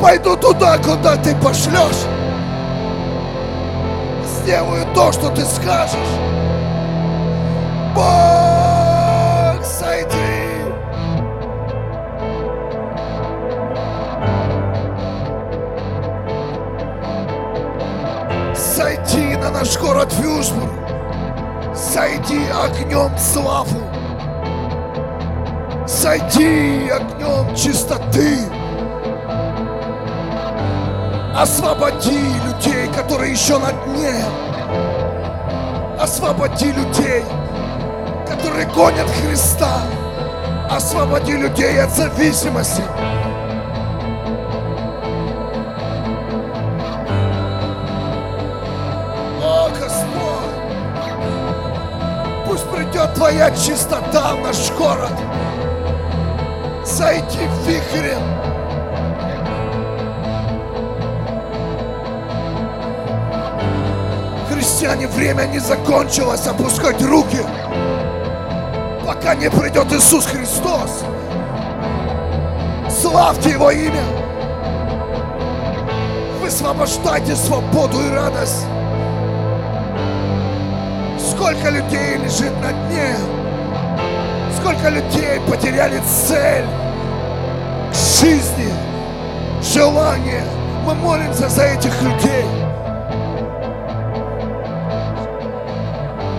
Пойду 0.00 0.34
туда, 0.34 0.78
куда 0.78 1.16
ты 1.16 1.36
пошлешь. 1.36 2.06
Сделаю 4.24 4.86
то, 4.94 5.12
что 5.12 5.28
ты 5.28 5.44
скажешь. 5.44 6.35
Бог, 7.96 9.64
сойди. 9.64 10.12
Сойди 18.54 19.36
на 19.36 19.50
наш 19.50 19.78
город 19.78 20.12
Вюжбург. 20.18 20.70
Сойди 21.74 22.40
огнем 22.50 23.16
славы. 23.16 23.80
Сойди 25.86 26.90
огнем 26.90 27.54
чистоты. 27.56 28.40
Освободи 31.34 32.18
людей, 32.44 32.88
которые 32.94 33.32
еще 33.32 33.56
на 33.56 33.72
дне. 33.72 34.22
Освободи 35.98 36.72
людей, 36.72 37.24
которые 38.46 38.66
гонят 38.66 39.10
Христа. 39.10 39.82
Освободи 40.70 41.32
людей 41.32 41.82
от 41.82 41.90
зависимости. 41.90 42.82
О, 49.42 49.68
Господь! 49.70 50.54
Пусть 52.46 52.70
придет 52.70 53.14
Твоя 53.14 53.50
чистота 53.50 54.34
в 54.34 54.40
наш 54.40 54.70
город. 54.72 55.12
Зайди 56.84 57.48
вихрем. 57.66 58.22
Христиане, 64.48 65.08
время 65.08 65.46
не 65.46 65.58
закончилось 65.58 66.46
опускать 66.46 67.02
руки, 67.02 67.40
пока 69.06 69.36
не 69.36 69.48
придет 69.48 69.92
Иисус 69.92 70.26
Христос. 70.26 71.04
Славьте 72.90 73.50
Его 73.50 73.70
имя. 73.70 74.02
Высвобождайте 76.40 77.36
свободу 77.36 78.00
и 78.00 78.10
радость. 78.10 78.66
Сколько 81.30 81.70
людей 81.70 82.16
лежит 82.16 82.52
на 82.60 82.72
дне, 82.72 83.16
сколько 84.58 84.88
людей 84.88 85.40
потеряли 85.48 86.00
цель 86.26 86.66
жизни, 88.20 88.72
желание. 89.62 90.44
Мы 90.84 90.94
молимся 90.94 91.48
за 91.48 91.62
этих 91.62 92.02
людей. 92.02 92.44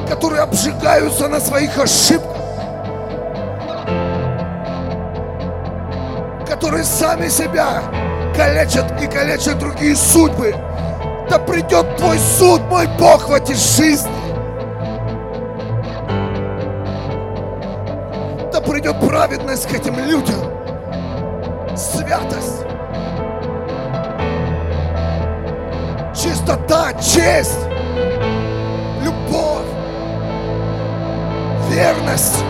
которые 0.09 0.41
обжигаются 0.41 1.28
на 1.28 1.39
своих 1.39 1.78
ошибках, 1.78 2.37
которые 6.58 6.84
сами 6.86 7.28
себя 7.30 7.84
калечат 8.36 8.99
и 8.99 9.05
калечат 9.05 9.60
другие 9.60 9.95
судьбы. 9.95 10.55
Да 11.30 11.38
придет 11.38 11.97
твой 11.97 12.18
суд, 12.18 12.64
мой 12.64 12.88
Бог, 12.97 13.30
в 13.30 13.34
эти 13.34 13.53
жизни. 13.53 14.10
Да 18.51 18.60
придет 18.60 18.99
праведность 19.08 19.68
к 19.68 19.74
этим 19.76 19.99
людям. 19.99 20.36
Святость. 21.78 22.64
Чистота, 26.16 26.91
честь, 26.93 27.60
любовь 29.03 29.68
верность. 31.70 32.43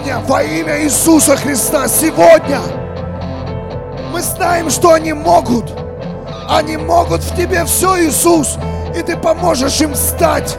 Сегодня 0.00 0.18
во 0.20 0.42
имя 0.42 0.82
Иисуса 0.82 1.36
Христа. 1.36 1.86
Сегодня 1.88 2.60
мы 4.12 4.20
знаем, 4.22 4.70
что 4.70 4.92
они 4.92 5.12
могут. 5.12 5.72
Они 6.48 6.76
могут 6.76 7.22
в 7.22 7.36
тебе 7.36 7.64
все, 7.64 8.06
Иисус. 8.06 8.56
И 8.96 9.02
ты 9.02 9.16
поможешь 9.16 9.80
им 9.80 9.92
встать. 9.94 10.56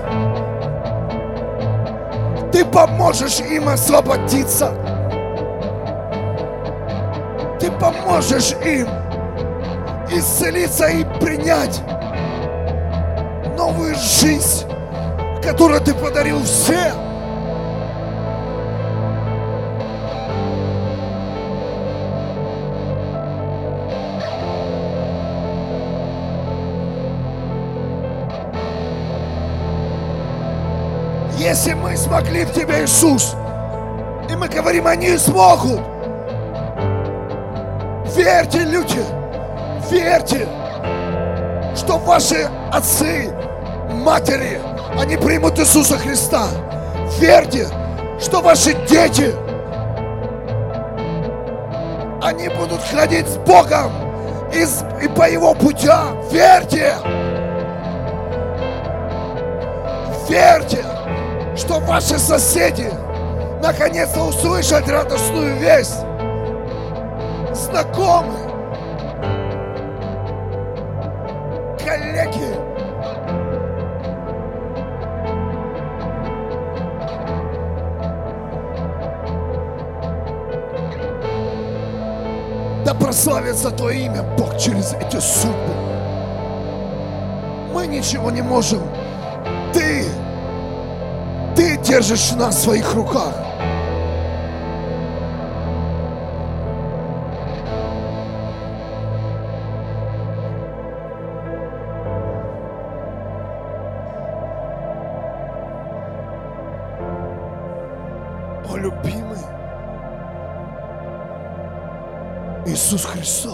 Ты 2.52 2.66
поможешь 2.66 3.40
им 3.40 3.70
освободиться. 3.70 4.74
Ты 7.60 7.72
поможешь 7.72 8.54
им 8.64 8.88
исцелиться 10.12 10.88
и 10.88 11.04
принять 11.20 11.82
новую 13.58 13.96
жизнь, 13.96 14.68
которую 15.44 15.82
ты 15.82 15.94
подарил 15.94 16.44
всем. 16.44 17.11
Если 31.42 31.74
мы 31.74 31.98
смогли 31.98 32.46
в 32.46 32.54
Тебе, 32.54 32.84
Иисус, 32.84 33.34
и 34.30 34.36
мы 34.36 34.48
говорим, 34.48 34.86
они 34.86 35.18
смогут. 35.18 35.80
Верьте, 38.16 38.60
люди, 38.60 39.04
верьте, 39.90 40.48
что 41.76 41.98
ваши 41.98 42.48
отцы, 42.72 43.34
матери, 43.90 44.62
они 44.96 45.18
примут 45.18 45.58
Иисуса 45.58 45.98
Христа. 45.98 46.46
Верьте, 47.18 47.68
что 48.20 48.42
ваши 48.42 48.74
дети, 48.88 49.34
они 52.22 52.50
будут 52.50 52.84
ходить 52.84 53.28
с 53.28 53.38
Богом 53.38 53.92
и, 54.54 54.64
и 55.04 55.08
по 55.08 55.28
Его 55.28 55.56
путям. 55.56 56.22
Верьте! 56.30 56.94
Верьте! 60.30 60.86
Что 61.72 61.80
ваши 61.80 62.20
соседи 62.20 62.92
наконец-то 63.64 64.24
услышат 64.24 64.90
радостную 64.90 65.56
весть. 65.56 66.02
Знакомые, 67.54 68.50
коллеги, 71.80 72.58
Да 82.84 82.94
прославится 82.96 83.72
Твое 83.72 84.08
имя, 84.08 84.24
Бог, 84.38 84.58
через 84.58 84.94
эти 84.96 85.22
судьбы. 85.22 85.56
Мы 87.74 87.88
ничего 87.88 88.30
не 88.30 88.42
можем. 88.42 88.82
Держишь 91.92 92.32
нас 92.32 92.56
в 92.56 92.62
своих 92.62 92.94
руках. 92.94 93.36
О, 108.70 108.78
любимый 108.78 109.38
Иисус 112.68 113.04
Христос. 113.04 113.51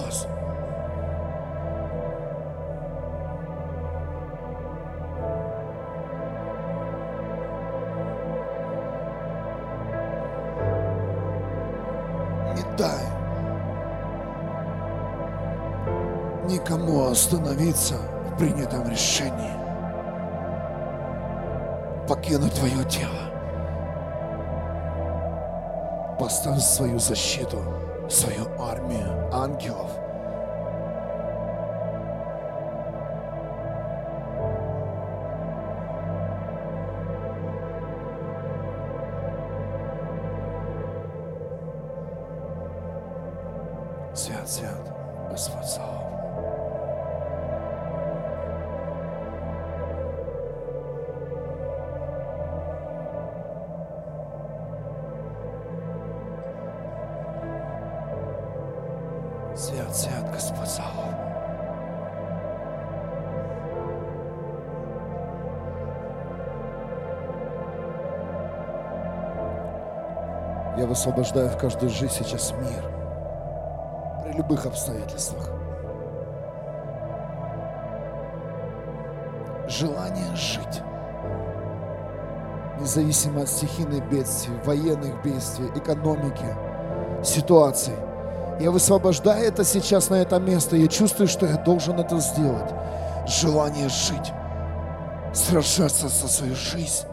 Остановиться 17.12 17.95
в 17.98 18.38
принятом 18.38 18.89
решении, 18.89 19.54
покинуть 22.08 22.54
твое 22.54 22.84
тело. 22.86 23.12
Поставь 26.20 26.62
свою 26.62 27.00
защиту, 27.00 27.62
свою 28.10 28.45
армию 28.60 29.30
ангелов– 29.34 29.91
Я 71.08 71.14
высвобождаю 71.14 71.49
в 71.49 71.58
каждую 71.58 71.89
жизнь 71.89 72.14
сейчас 72.20 72.51
мир 72.51 72.84
при 74.22 74.34
любых 74.34 74.66
обстоятельствах. 74.66 75.49
Желание 79.70 80.36
жить, 80.36 80.82
независимо 82.82 83.43
от 83.43 83.47
стихийных 83.47 84.10
бедствий, 84.10 84.53
военных 84.66 85.24
бедствий, 85.24 85.70
экономики, 85.76 86.45
ситуаций. 87.24 87.95
Я 88.60 88.72
высвобождаю 88.72 89.47
это 89.47 89.64
сейчас 89.64 90.10
на 90.10 90.16
это 90.16 90.39
место. 90.39 90.76
Я 90.76 90.88
чувствую, 90.88 91.30
что 91.30 91.45
я 91.45 91.55
должен 91.55 91.97
это 92.01 92.18
сделать. 92.18 92.70
Желание 93.26 93.88
жить, 93.88 94.34
сражаться 95.34 96.10
со 96.10 96.28
своей 96.28 96.55
жизнью, 96.55 97.10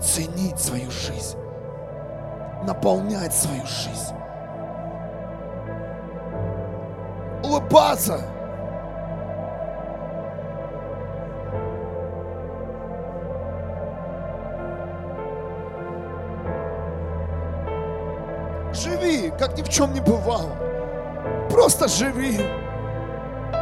ценить 0.00 0.58
свою 0.58 0.90
жизнь 0.90 1.36
наполнять 2.66 3.34
свою 3.34 3.64
жизнь. 3.66 4.14
Улыбаться. 7.42 8.20
Живи, 18.72 19.30
как 19.38 19.56
ни 19.56 19.62
в 19.62 19.68
чем 19.68 19.92
не 19.92 20.00
бывало. 20.00 20.50
Просто 21.50 21.86
живи. 21.86 22.40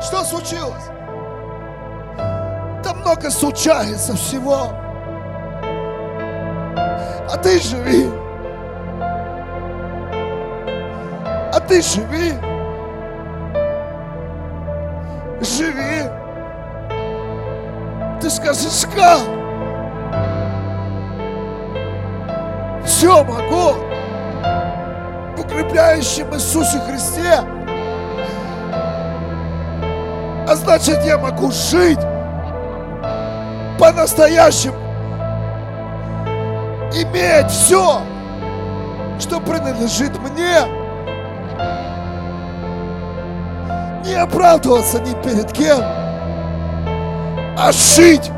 Что 0.01 0.25
случилось? 0.25 0.87
Да 2.83 2.95
много 2.95 3.31
случается 3.31 4.17
всего. 4.17 4.71
А 7.31 7.37
ты 7.43 7.61
живи. 7.61 8.22
Ты 11.73 11.81
живи. 11.81 12.35
Живи. 15.41 16.03
Ты 18.21 18.29
скажешь, 18.29 18.87
как? 18.95 19.21
Все 22.85 23.25
могу 23.25 23.73
в 25.35 25.41
укрепляющем 25.41 26.35
Иисусе 26.35 26.79
Христе. 26.81 27.41
А 30.47 30.55
значит, 30.55 31.03
я 31.07 31.17
могу 31.17 31.51
жить 31.53 32.01
по-настоящему. 33.79 34.77
Иметь 36.93 37.51
все, 37.51 38.03
что 39.19 39.41
принадлежит 39.41 40.19
мне. 40.19 40.82
Не 44.13 44.19
оправдываться 44.19 45.01
ни 45.01 45.15
перед 45.23 45.51
кем, 45.53 45.81
а 47.59 47.71
жить 47.73 48.31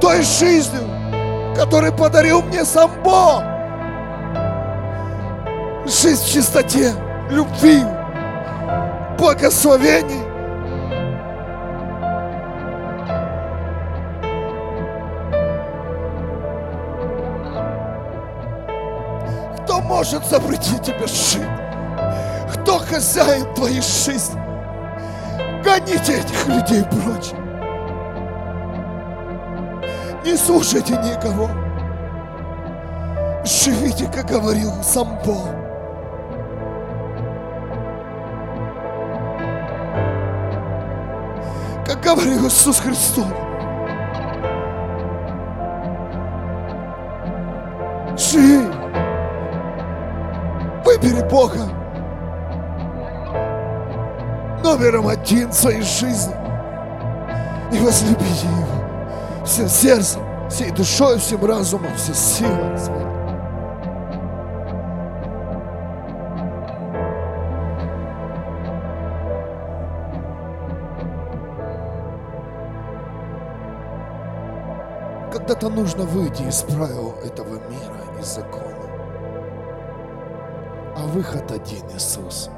той 0.00 0.22
жизнью, 0.22 0.88
который 1.54 1.92
подарил 1.92 2.42
мне 2.42 2.64
сам 2.64 2.90
Бог. 3.02 3.42
Жизнь 5.86 6.24
в 6.24 6.32
чистоте, 6.32 6.94
любви, 7.30 7.82
благословений. 9.18 10.24
Кто 19.64 19.80
может 19.82 20.24
запретить 20.26 20.82
тебе 20.82 21.06
жить? 21.06 21.65
Хозяин 22.88 23.52
твоей 23.54 23.82
жизни? 23.82 24.40
Гоните 25.64 26.20
этих 26.20 26.46
людей 26.46 26.84
прочь. 26.84 27.32
Не 30.24 30.36
слушайте 30.36 30.92
никого. 30.92 31.50
Живите, 33.44 34.06
как 34.06 34.26
говорил 34.26 34.70
сам 34.84 35.18
Бог. 35.24 35.48
Как 41.86 42.00
говорил 42.00 42.46
Иисус 42.46 42.78
Христос. 42.78 43.26
Живи. 48.16 48.60
Выбери 50.84 51.28
Бога 51.28 51.75
номером 54.76 55.08
один 55.08 55.50
в 55.50 55.54
своей 55.54 55.82
жизни 55.82 56.34
и 57.72 57.78
возлюбите 57.78 58.46
Его 58.46 59.44
всем 59.44 59.68
сердцем, 59.68 60.22
всей 60.50 60.70
душой, 60.70 61.18
всем 61.18 61.44
разумом, 61.44 61.94
всей 61.96 62.14
силой 62.14 62.78
своей. 62.78 63.06
Когда-то 75.32 75.68
нужно 75.68 76.04
выйти 76.04 76.42
из 76.42 76.62
правил 76.62 77.14
этого 77.24 77.54
мира, 77.70 78.20
из 78.20 78.26
закона. 78.26 78.76
А 80.96 81.06
выход 81.06 81.50
один 81.52 81.84
Иисус. 81.94 82.50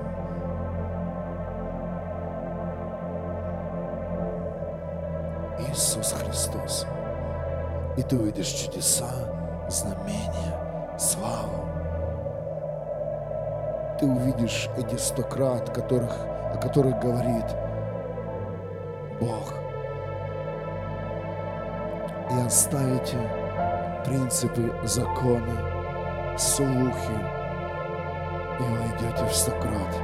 Иисус 5.60 6.12
Христос. 6.12 6.86
И 7.96 8.02
ты 8.02 8.16
увидишь 8.16 8.46
чудеса, 8.46 9.10
знамения, 9.68 10.96
славу. 10.98 11.66
Ты 13.98 14.06
увидишь 14.06 14.68
эти 14.76 14.94
сто 14.96 15.22
крат, 15.22 15.70
которых, 15.70 16.16
о 16.54 16.58
которых 16.62 17.00
говорит 17.00 17.44
Бог. 19.20 19.54
И 22.30 22.46
оставите 22.46 23.18
принципы, 24.04 24.72
законы, 24.84 25.56
слухи, 26.38 27.18
и 28.60 28.62
войдете 28.62 29.24
в 29.24 29.34
сто 29.34 29.50
крат, 29.52 29.96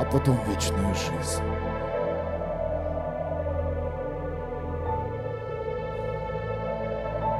а 0.00 0.04
потом 0.10 0.38
вечную 0.48 0.94
жизнь. 0.94 1.57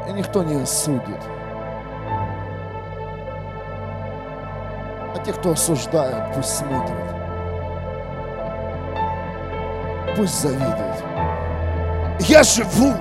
И 0.08 0.12
никто 0.12 0.42
не 0.42 0.62
осудит. 0.62 1.20
А 5.14 5.18
те, 5.22 5.32
кто 5.34 5.50
осуждают, 5.50 6.34
пусть 6.34 6.56
смотрят. 6.56 7.14
Пусть 10.16 10.40
завидуют. 10.40 11.04
Я 12.20 12.42
живу 12.42 12.94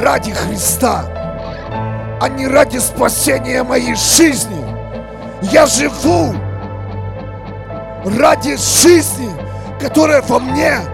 ради 0.00 0.32
Христа, 0.32 1.04
а 2.20 2.28
не 2.28 2.46
ради 2.46 2.78
спасения 2.78 3.64
моей 3.64 3.96
жизни. 3.96 4.64
Я 5.42 5.66
живу 5.66 6.34
ради 8.04 8.56
жизни, 8.56 9.30
которая 9.80 10.22
во 10.22 10.38
мне. 10.38 10.91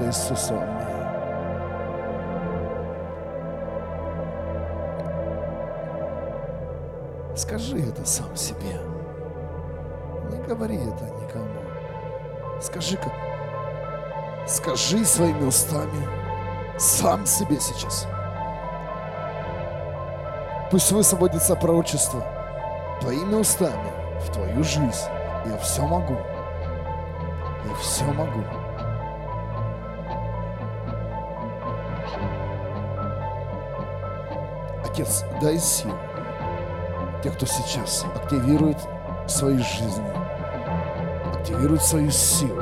Потому 0.00 0.12
что 0.12 0.32
Иисус 0.32 0.50
во 0.50 0.60
мне. 0.60 0.86
Скажи 7.36 7.78
это 7.80 8.06
сам 8.06 8.34
себе. 8.34 8.80
Не 10.30 10.38
говори 10.46 10.76
это 10.76 11.04
никому. 11.22 11.60
Скажи 12.60 12.96
как. 12.96 13.12
Скажи 14.48 15.04
своими 15.04 15.44
устами 15.44 16.08
сам 16.78 17.26
себе 17.26 17.60
сейчас. 17.60 18.06
Пусть 20.70 20.92
высвободится 20.92 21.56
пророчество 21.56 22.24
твоими 23.00 23.34
устами 23.34 23.92
в 24.20 24.32
твою 24.32 24.64
жизнь. 24.64 25.08
Я 25.46 25.58
все 25.58 25.86
могу. 25.86 26.16
Я 27.68 27.74
все 27.74 28.04
могу. 28.04 28.59
Отец, 35.00 35.24
дай 35.40 35.58
сил 35.58 35.92
те, 37.22 37.30
кто 37.30 37.46
сейчас 37.46 38.04
активирует 38.14 38.76
свои 39.26 39.56
жизни, 39.56 40.10
активирует 41.34 41.82
свою 41.82 42.10
силу. 42.10 42.60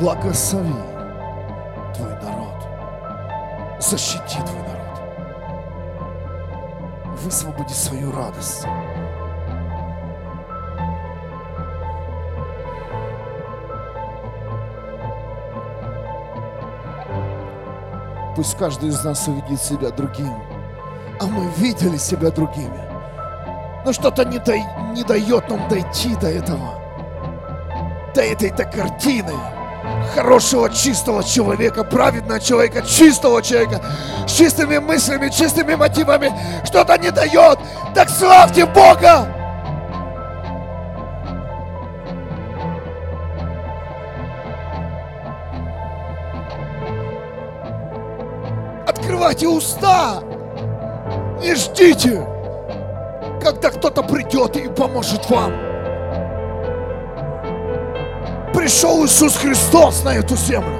Благослови 0.00 0.74
твой 1.94 2.14
народ. 2.22 2.56
Защити 3.78 4.38
твой 4.44 4.62
народ. 4.62 5.00
Высвободи 7.22 7.72
свою 7.72 8.10
радость. 8.10 8.66
Пусть 18.36 18.56
каждый 18.56 18.88
из 18.88 19.04
нас 19.04 19.28
увидит 19.28 19.60
себя 19.60 19.90
другим. 19.90 20.34
А 21.20 21.26
мы 21.26 21.48
видели 21.56 21.96
себя 21.96 22.30
другими. 22.30 22.80
Но 23.84 23.92
что-то 23.92 24.24
не, 24.24 24.38
дай, 24.38 24.64
не 24.94 25.04
дает 25.04 25.48
нам 25.48 25.68
дойти 25.68 26.14
до 26.16 26.28
этого. 26.28 26.80
До 28.14 28.22
этой-то 28.22 28.64
картины 28.64 29.34
хорошего, 30.14 30.70
чистого 30.70 31.22
человека, 31.22 31.84
праведного 31.84 32.40
человека, 32.40 32.82
чистого 32.82 33.42
человека, 33.42 33.82
с 34.26 34.32
чистыми 34.32 34.78
мыслями, 34.78 35.28
чистыми 35.28 35.74
мотивами, 35.74 36.32
что-то 36.64 36.96
не 36.98 37.10
дает. 37.10 37.58
Так 37.94 38.08
славьте 38.08 38.66
Бога! 38.66 39.43
Открывайте 49.34 49.48
уста! 49.48 50.22
Не 51.40 51.56
ждите, 51.56 52.24
когда 53.42 53.70
кто-то 53.70 54.02
придет 54.04 54.56
и 54.56 54.68
поможет 54.68 55.28
вам. 55.28 55.52
Пришел 58.54 59.04
Иисус 59.04 59.36
Христос 59.36 60.04
на 60.04 60.10
эту 60.10 60.36
землю. 60.36 60.78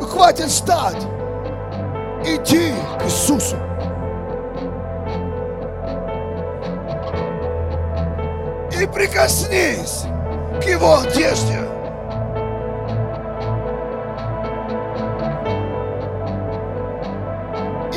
Хватит 0.00 0.50
ждать. 0.50 1.06
Иди 2.24 2.72
к 2.98 3.04
Иисусу. 3.04 3.56
И 8.78 8.86
прикоснись 8.86 10.06
к 10.60 10.64
Его 10.64 11.00
одежде. 11.00 11.60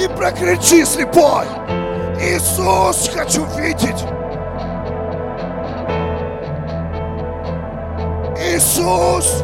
И 0.02 0.08
прокричи 0.16 0.86
слепой. 0.86 1.46
Иисус, 2.22 3.10
хочу 3.14 3.46
видеть. 3.58 4.06
Иисус, 8.38 9.44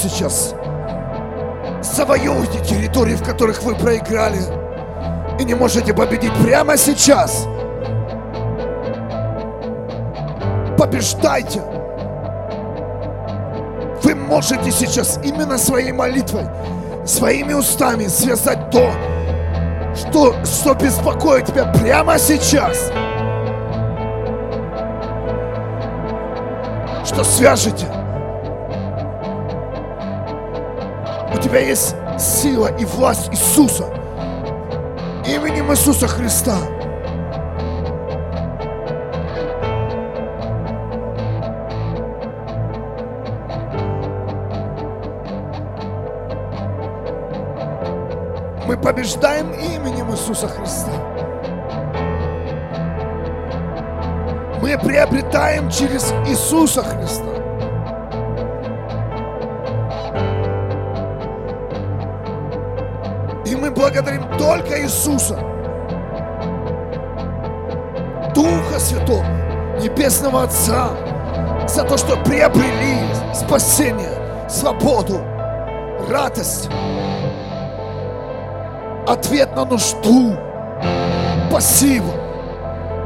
сейчас 0.00 0.54
завоевывайте 1.82 2.64
территории, 2.64 3.14
в 3.14 3.22
которых 3.22 3.62
вы 3.62 3.74
проиграли 3.74 4.40
и 5.38 5.44
не 5.44 5.54
можете 5.54 5.92
победить 5.92 6.32
прямо 6.42 6.76
сейчас. 6.76 7.46
Побеждайте. 10.78 11.62
Вы 14.02 14.14
можете 14.14 14.70
сейчас 14.70 15.20
именно 15.22 15.58
своей 15.58 15.92
молитвой, 15.92 16.46
своими 17.06 17.52
устами 17.52 18.06
связать 18.06 18.70
то, 18.70 18.90
что, 19.94 20.34
что 20.44 20.74
беспокоит 20.74 21.46
тебя 21.46 21.66
прямо 21.66 22.18
сейчас. 22.18 22.90
Что 27.04 27.24
свяжете. 27.24 27.99
Тебя 31.50 31.60
есть 31.66 31.96
сила 32.16 32.68
и 32.78 32.84
власть 32.84 33.28
Иисуса. 33.32 33.84
Именем 35.26 35.72
Иисуса 35.72 36.06
Христа. 36.06 36.56
Мы 48.68 48.76
побеждаем 48.76 49.50
именем 49.50 50.12
Иисуса 50.12 50.46
Христа. 50.46 50.92
Мы 54.62 54.78
приобретаем 54.78 55.68
через 55.68 56.12
Иисуса 56.28 56.84
Христа. 56.84 57.29
Иисуса, 64.90 65.36
Духа 68.34 68.80
Святого, 68.80 69.24
Небесного 69.80 70.42
Отца, 70.42 70.88
за 71.68 71.84
то, 71.84 71.96
что 71.96 72.16
приобрели 72.16 72.98
спасение, 73.32 74.48
свободу, 74.48 75.20
радость, 76.10 76.68
ответ 79.06 79.54
на 79.54 79.64
нужду. 79.64 80.36
Спасибо. 81.48 82.10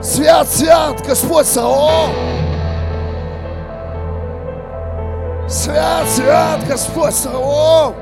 Свят, 0.03 0.49
свят, 0.49 1.07
Господь 1.07 1.47
Сао. 1.47 2.09
Свят, 5.47 6.09
свят, 6.09 6.66
Господь 6.66 7.14
Сао. 7.14 7.94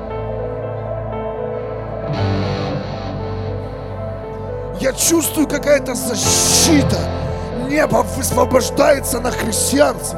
Чувствую 4.97 5.47
какая-то 5.47 5.95
защита. 5.95 6.97
Небо 7.67 8.03
высвобождается 8.15 9.19
на 9.19 9.31
христианца. 9.31 10.17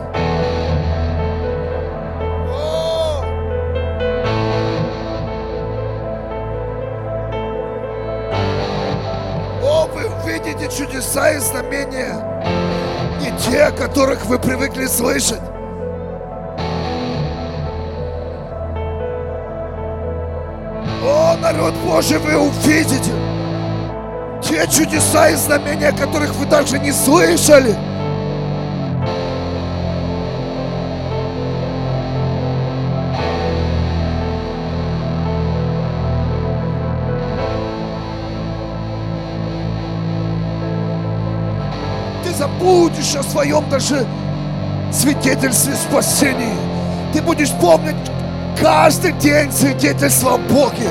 О! 2.49 3.23
О, 9.63 9.87
вы 9.87 10.09
видите 10.31 10.69
чудеса 10.75 11.31
и 11.31 11.39
знамения. 11.39 12.15
Не 13.21 13.31
те, 13.39 13.71
которых 13.71 14.25
вы 14.25 14.37
привыкли 14.39 14.85
слышать. 14.85 15.41
О, 21.03 21.37
народ 21.41 21.73
Божий, 21.85 22.17
вы 22.17 22.35
увидите 22.35 23.11
те 24.55 24.67
чудеса 24.67 25.29
и 25.29 25.35
знамения, 25.35 25.91
которых 25.91 26.33
вы 26.35 26.45
даже 26.45 26.79
не 26.79 26.91
слышали. 26.91 27.75
Ты 42.23 42.33
забудешь 42.33 43.15
о 43.15 43.23
своем 43.23 43.69
даже 43.69 44.07
свидетельстве 44.93 45.75
спасения. 45.75 46.55
Ты 47.11 47.21
будешь 47.21 47.51
помнить 47.51 47.95
каждый 48.57 49.11
день 49.13 49.51
свидетельство 49.51 50.35
о 50.35 50.37
Боге, 50.37 50.89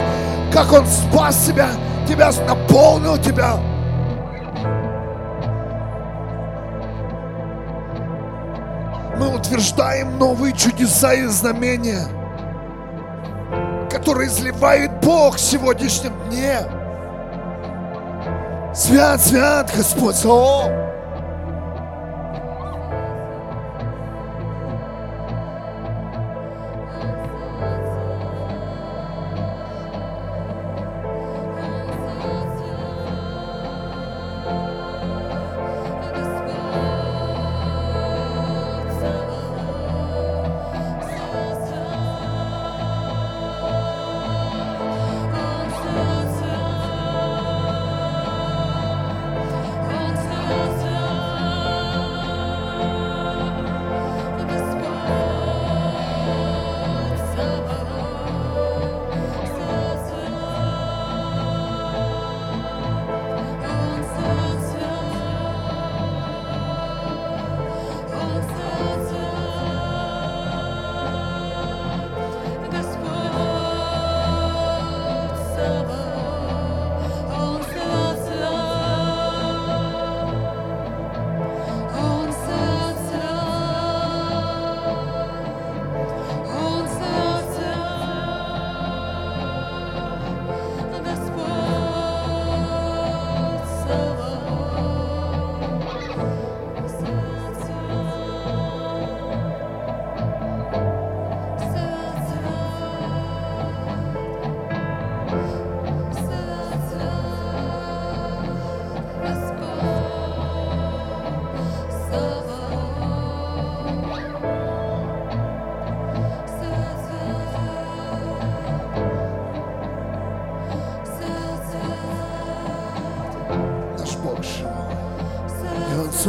как 0.53 0.71
Он 0.73 0.87
спас 0.87 1.47
тебя, 1.47 1.71
тебя 2.07 2.31
наполнил 2.47 3.19
тебя. 3.19 3.57
Мы 9.19 9.35
утверждаем 9.35 10.19
новые 10.19 10.55
чудеса 10.55 11.15
и 11.15 11.27
знамения, 11.27 12.07
которые 13.91 14.29
изливает 14.29 15.01
Бог 15.01 15.37
в 15.37 15.41
сегодняшнем 15.41 16.13
дне. 16.29 16.59
Свят, 18.75 19.21
свят, 19.21 19.71
Господь, 19.77 20.25
о! 20.25 20.69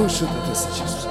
Слышит 0.10 0.30
это 0.43 0.56
сейчас. 0.56 1.08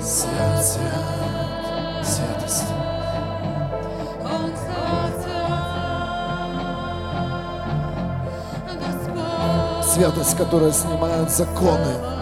Свят, 0.00 0.64
свят, 0.64 2.06
святость. 2.06 2.64
Святость, 9.92 10.36
которая 10.36 10.72
снимает 10.72 11.30
законы. 11.30 12.17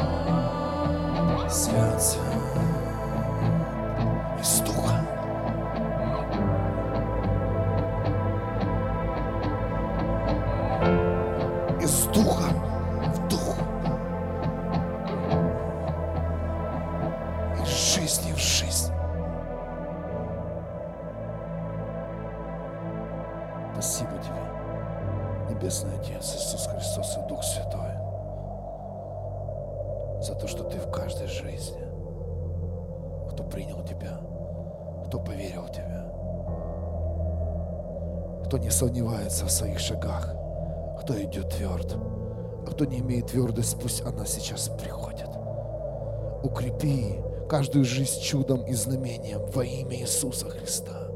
Каждую 47.76 47.84
жизнь 47.84 48.20
чудом 48.22 48.62
и 48.62 48.72
знамением 48.72 49.44
во 49.50 49.62
имя 49.62 49.96
Иисуса 49.96 50.48
Христа. 50.48 51.08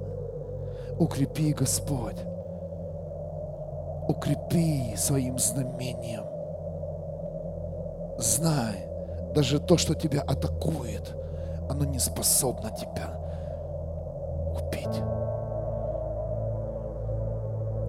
Укрепи, 0.98 1.54
Господь, 1.54 2.18
укрепи 4.06 4.94
своим 4.94 5.38
знамением. 5.38 6.24
Знай, 8.18 8.86
даже 9.34 9.58
то, 9.58 9.78
что 9.78 9.94
тебя 9.94 10.20
атакует, 10.20 11.16
оно 11.70 11.86
не 11.86 11.98
способно 11.98 12.70
тебя 12.72 13.08
убить. 14.54 15.00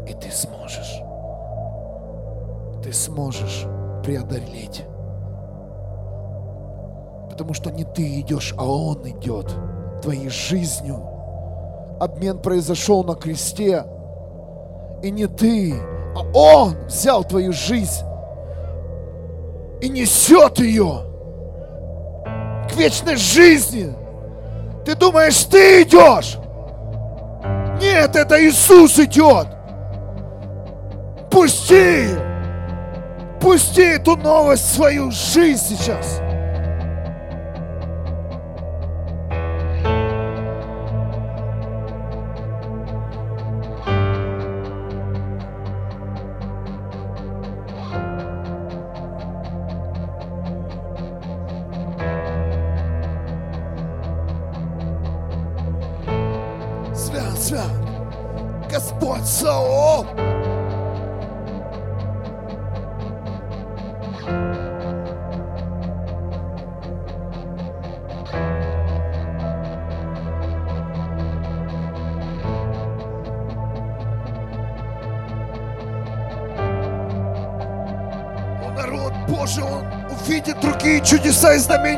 И 0.09 0.13
ты 0.13 0.32
сможешь. 0.32 1.01
Ты 2.82 2.93
сможешь 2.93 3.65
преодолеть. 4.01 4.86
Потому 7.32 7.53
что 7.53 7.71
не 7.71 7.84
ты 7.84 8.19
идешь, 8.19 8.53
а 8.57 8.65
Он 8.65 9.07
идет 9.09 9.47
твоей 10.01 10.29
жизнью. 10.29 10.99
Обмен 11.99 12.39
произошел 12.39 13.03
на 13.03 13.15
кресте. 13.15 13.86
И 15.01 15.09
не 15.09 15.27
ты, 15.27 15.73
а 16.15 16.21
Он 16.34 16.75
взял 16.88 17.23
твою 17.23 17.53
жизнь 17.53 18.05
и 19.82 19.89
несет 19.89 20.59
ее 20.59 21.01
к 22.69 22.75
вечной 22.75 23.15
жизни. 23.15 23.93
Ты 24.86 24.95
думаешь, 24.95 25.43
ты 25.45 25.82
идешь? 25.84 26.38
Нет, 27.82 28.15
это 28.15 28.43
Иисус 28.43 28.99
идет. 28.99 29.47
Пусти, 31.32 32.09
пусти 33.39 33.82
эту 33.82 34.15
новость 34.17 34.65
в 34.65 34.75
свою 34.75 35.11
жизнь 35.11 35.77
сейчас. 35.77 36.19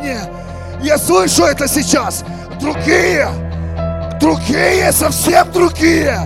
Знамения. 0.03 0.29
Я 0.81 0.97
слышу 0.97 1.43
это 1.43 1.67
сейчас. 1.67 2.23
Другие, 2.59 3.27
другие, 4.19 4.91
совсем 4.91 5.51
другие. 5.51 6.17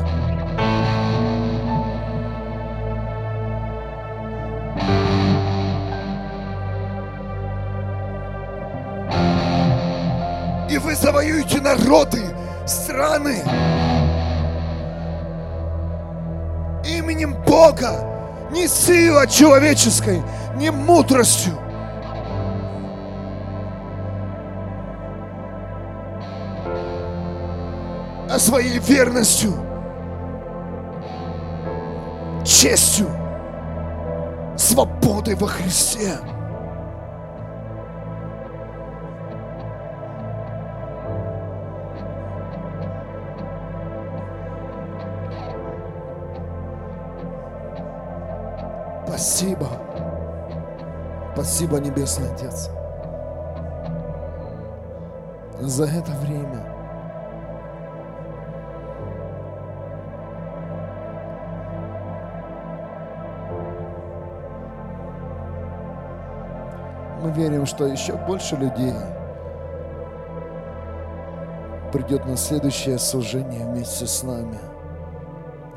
И 10.69 10.77
вы 10.77 10.95
завоюете 10.95 11.61
народы, 11.61 12.23
страны. 12.65 13.41
Именем 16.85 17.35
Бога, 17.45 18.49
не 18.51 18.67
силой 18.67 19.27
человеческой, 19.27 20.21
не 20.55 20.71
мудростью. 20.71 21.66
А 28.29 28.39
своей 28.39 28.79
верностью, 28.79 29.53
честью, 32.45 33.07
свободой 34.57 35.35
во 35.35 35.47
Христе. 35.47 36.17
Спасибо. 49.07 49.67
Спасибо, 51.33 51.77
Небесный 51.77 52.31
Отец, 52.31 52.69
за 55.59 55.85
это 55.85 56.11
время. 56.23 56.76
Верим, 67.37 67.65
что 67.65 67.85
еще 67.85 68.13
больше 68.13 68.55
людей 68.55 68.93
придет 71.93 72.25
на 72.25 72.35
следующее 72.35 72.97
служение 72.97 73.65
вместе 73.65 74.05
с 74.05 74.23
нами. 74.23 74.59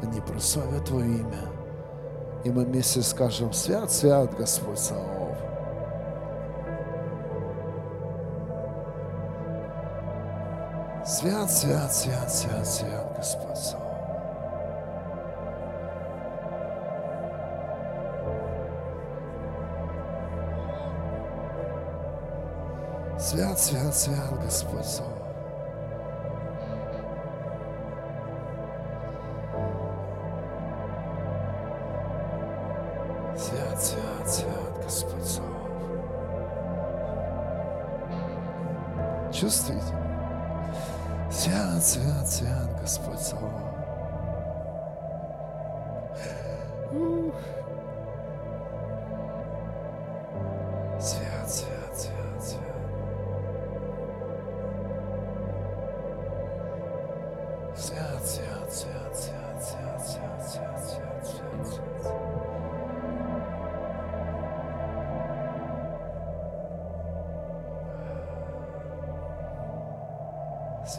Они 0.03 0.21
прославят 0.21 0.87
Твое 0.87 1.07
имя. 1.07 1.49
И 2.43 2.51
мы 2.51 2.65
вместе 2.65 3.03
скажем, 3.03 3.53
свят, 3.53 3.93
свят 3.93 4.35
Господь 4.37 4.79
Саов. 4.79 5.37
Свят, 11.05 11.51
свят, 11.51 11.93
свят, 11.93 12.33
свят, 12.33 12.67
свят 12.67 13.15
Господь 13.17 13.59
Саов. 13.59 13.90
Свят, 23.31 23.61
свят, 23.61 23.95
свят 23.97 24.43
Господь 24.45 24.85
Саов. 24.85 25.20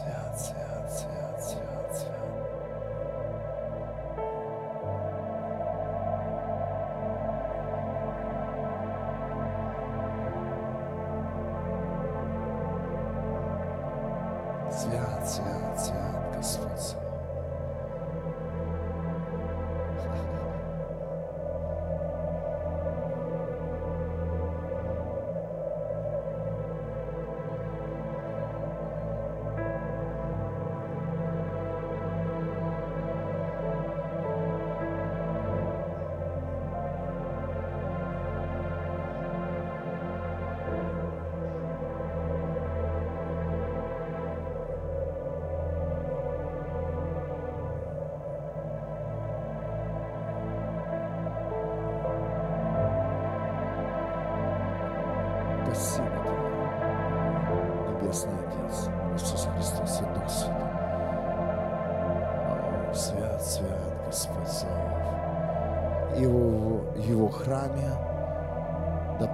Herz, 0.00 0.52
Herz, 0.52 1.04
Herz, 1.04 1.54
Herz, 1.54 2.04
Herz. 2.04 2.41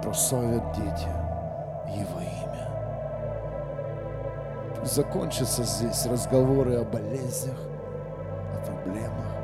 Прославят 0.01 0.63
дети 0.73 1.07
Его 1.95 2.19
имя. 2.19 2.67
Закончатся 4.83 5.63
здесь 5.63 6.05
разговоры 6.05 6.75
о 6.75 6.83
болезнях, 6.83 7.57
о 8.53 8.57
проблемах. 8.65 9.35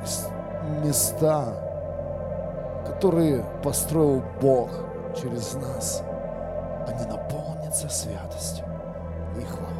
Пусть 0.00 0.28
места, 0.84 1.54
которые 2.86 3.44
построил 3.62 4.22
Бог 4.40 4.70
через 5.20 5.54
нас, 5.54 6.02
они 6.86 7.06
наполнятся 7.06 7.88
святостью 7.88 8.64
и 9.38 9.44
хвалой. 9.44 9.73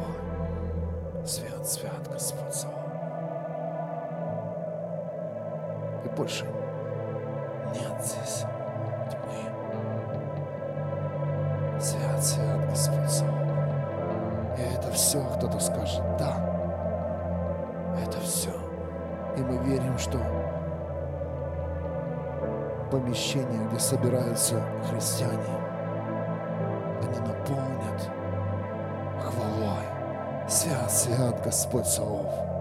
Наполнят 27.39 28.09
хвалой. 29.21 29.85
Свят, 30.47 30.91
свят 30.91 31.41
Господь 31.43 31.87
Савов. 31.87 32.54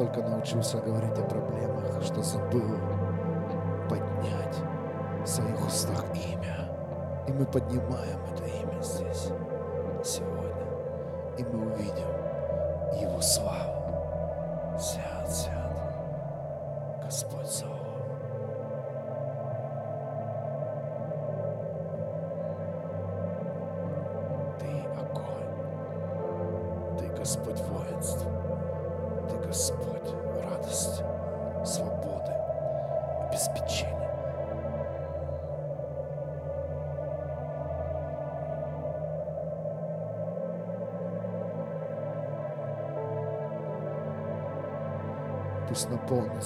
Настолько 0.00 0.22
научился 0.22 0.78
говорить 0.78 1.18
о 1.18 1.22
проблемах, 1.22 2.02
что 2.02 2.22
забыл 2.22 2.78
поднять 3.88 4.56
в 5.24 5.26
своих 5.26 5.66
устах 5.66 6.04
имя. 6.14 6.70
И 7.28 7.32
мы 7.32 7.44
поднимаем 7.44 8.18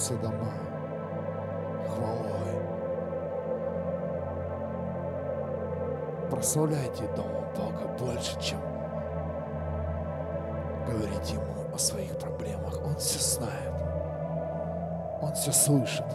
наполнятся 0.05 0.15
дома 0.17 0.53
хвалой. 1.87 2.61
Прославляйте 6.29 7.07
Дом 7.15 7.27
Бога 7.55 7.87
больше, 7.99 8.39
чем 8.39 8.59
говорить 10.87 11.31
Ему 11.31 11.73
о 11.73 11.77
своих 11.77 12.17
проблемах. 12.17 12.79
Он 12.85 12.95
все 12.95 13.19
знает. 13.19 13.73
Он 15.21 15.33
все 15.33 15.51
слышит. 15.51 16.05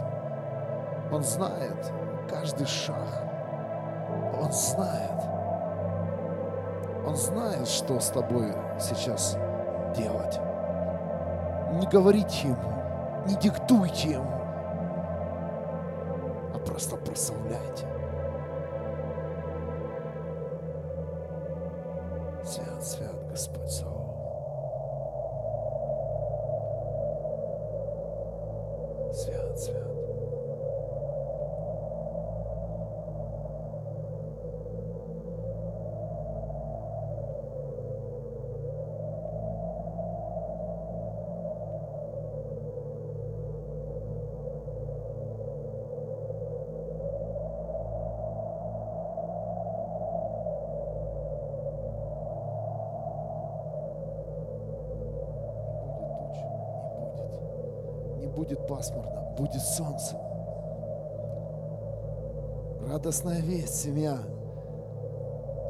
Он 1.10 1.22
знает 1.22 1.92
каждый 2.28 2.66
шаг. 2.66 3.24
Он 4.40 4.52
знает. 4.52 5.22
Он 7.06 7.16
знает, 7.16 7.66
что 7.66 7.98
с 7.98 8.10
тобой 8.10 8.52
сейчас 8.78 9.36
делать. 9.96 10.38
Не 11.72 11.86
говорите 11.86 12.48
Ему, 12.48 12.79
не 13.26 13.34
диктуйте 13.36 14.10
Ему, 14.12 14.30
а 16.54 16.58
просто 16.64 16.96
прославляйте. 16.96 17.86
Свят, 22.44 22.84
свят 22.84 23.28
Господь 23.30 23.70
Савва. 23.70 23.99
Радостная 63.10 63.40
весть, 63.40 63.82
семья. 63.82 64.18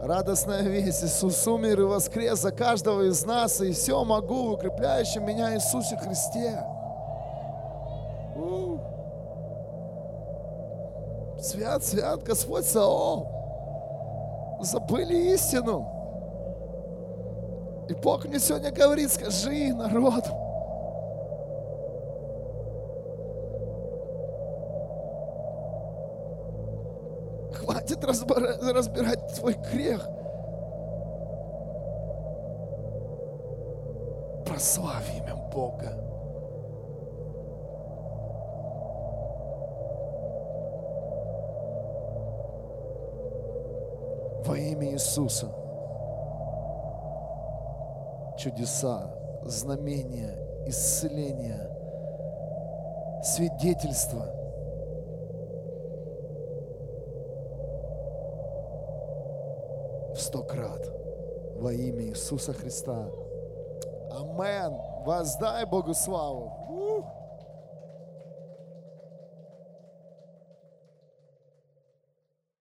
Радостная 0.02 0.60
весть. 0.60 1.02
Иисус 1.02 1.46
умер 1.46 1.80
и 1.80 1.84
воскрес 1.84 2.38
за 2.38 2.52
каждого 2.52 3.08
из 3.08 3.24
нас, 3.24 3.62
и 3.62 3.72
все 3.72 4.04
могу 4.04 4.56
в 5.16 5.20
меня 5.20 5.54
Иисусе 5.54 5.96
Христе. 5.96 6.62
Свят, 11.40 11.82
свят 11.82 12.22
Господь 12.24 12.66
Саол. 12.66 13.26
Забыли 14.60 15.32
истину. 15.32 15.88
И 17.88 17.94
Бог 17.94 18.26
мне 18.26 18.38
сегодня 18.38 18.70
говорит, 18.70 19.10
скажи 19.10 19.72
народу, 19.72 20.28
разбирать 28.10 29.34
твой 29.34 29.54
грех. 29.72 30.08
Прославь 34.46 35.08
имя 35.16 35.36
Бога. 35.52 35.92
Во 44.44 44.56
имя 44.56 44.92
Иисуса. 44.92 45.48
Чудеса, 48.38 49.14
знамения, 49.44 50.34
исцеления, 50.66 51.70
свидетельства– 53.22 54.34
сто 60.30 60.44
крат 60.44 60.86
во 61.58 61.72
имя 61.72 62.04
Иисуса 62.04 62.52
Христа. 62.52 63.10
Амен. 64.12 64.76
Воздай 65.04 65.66
Богу 65.66 65.92
славу. 65.92 66.52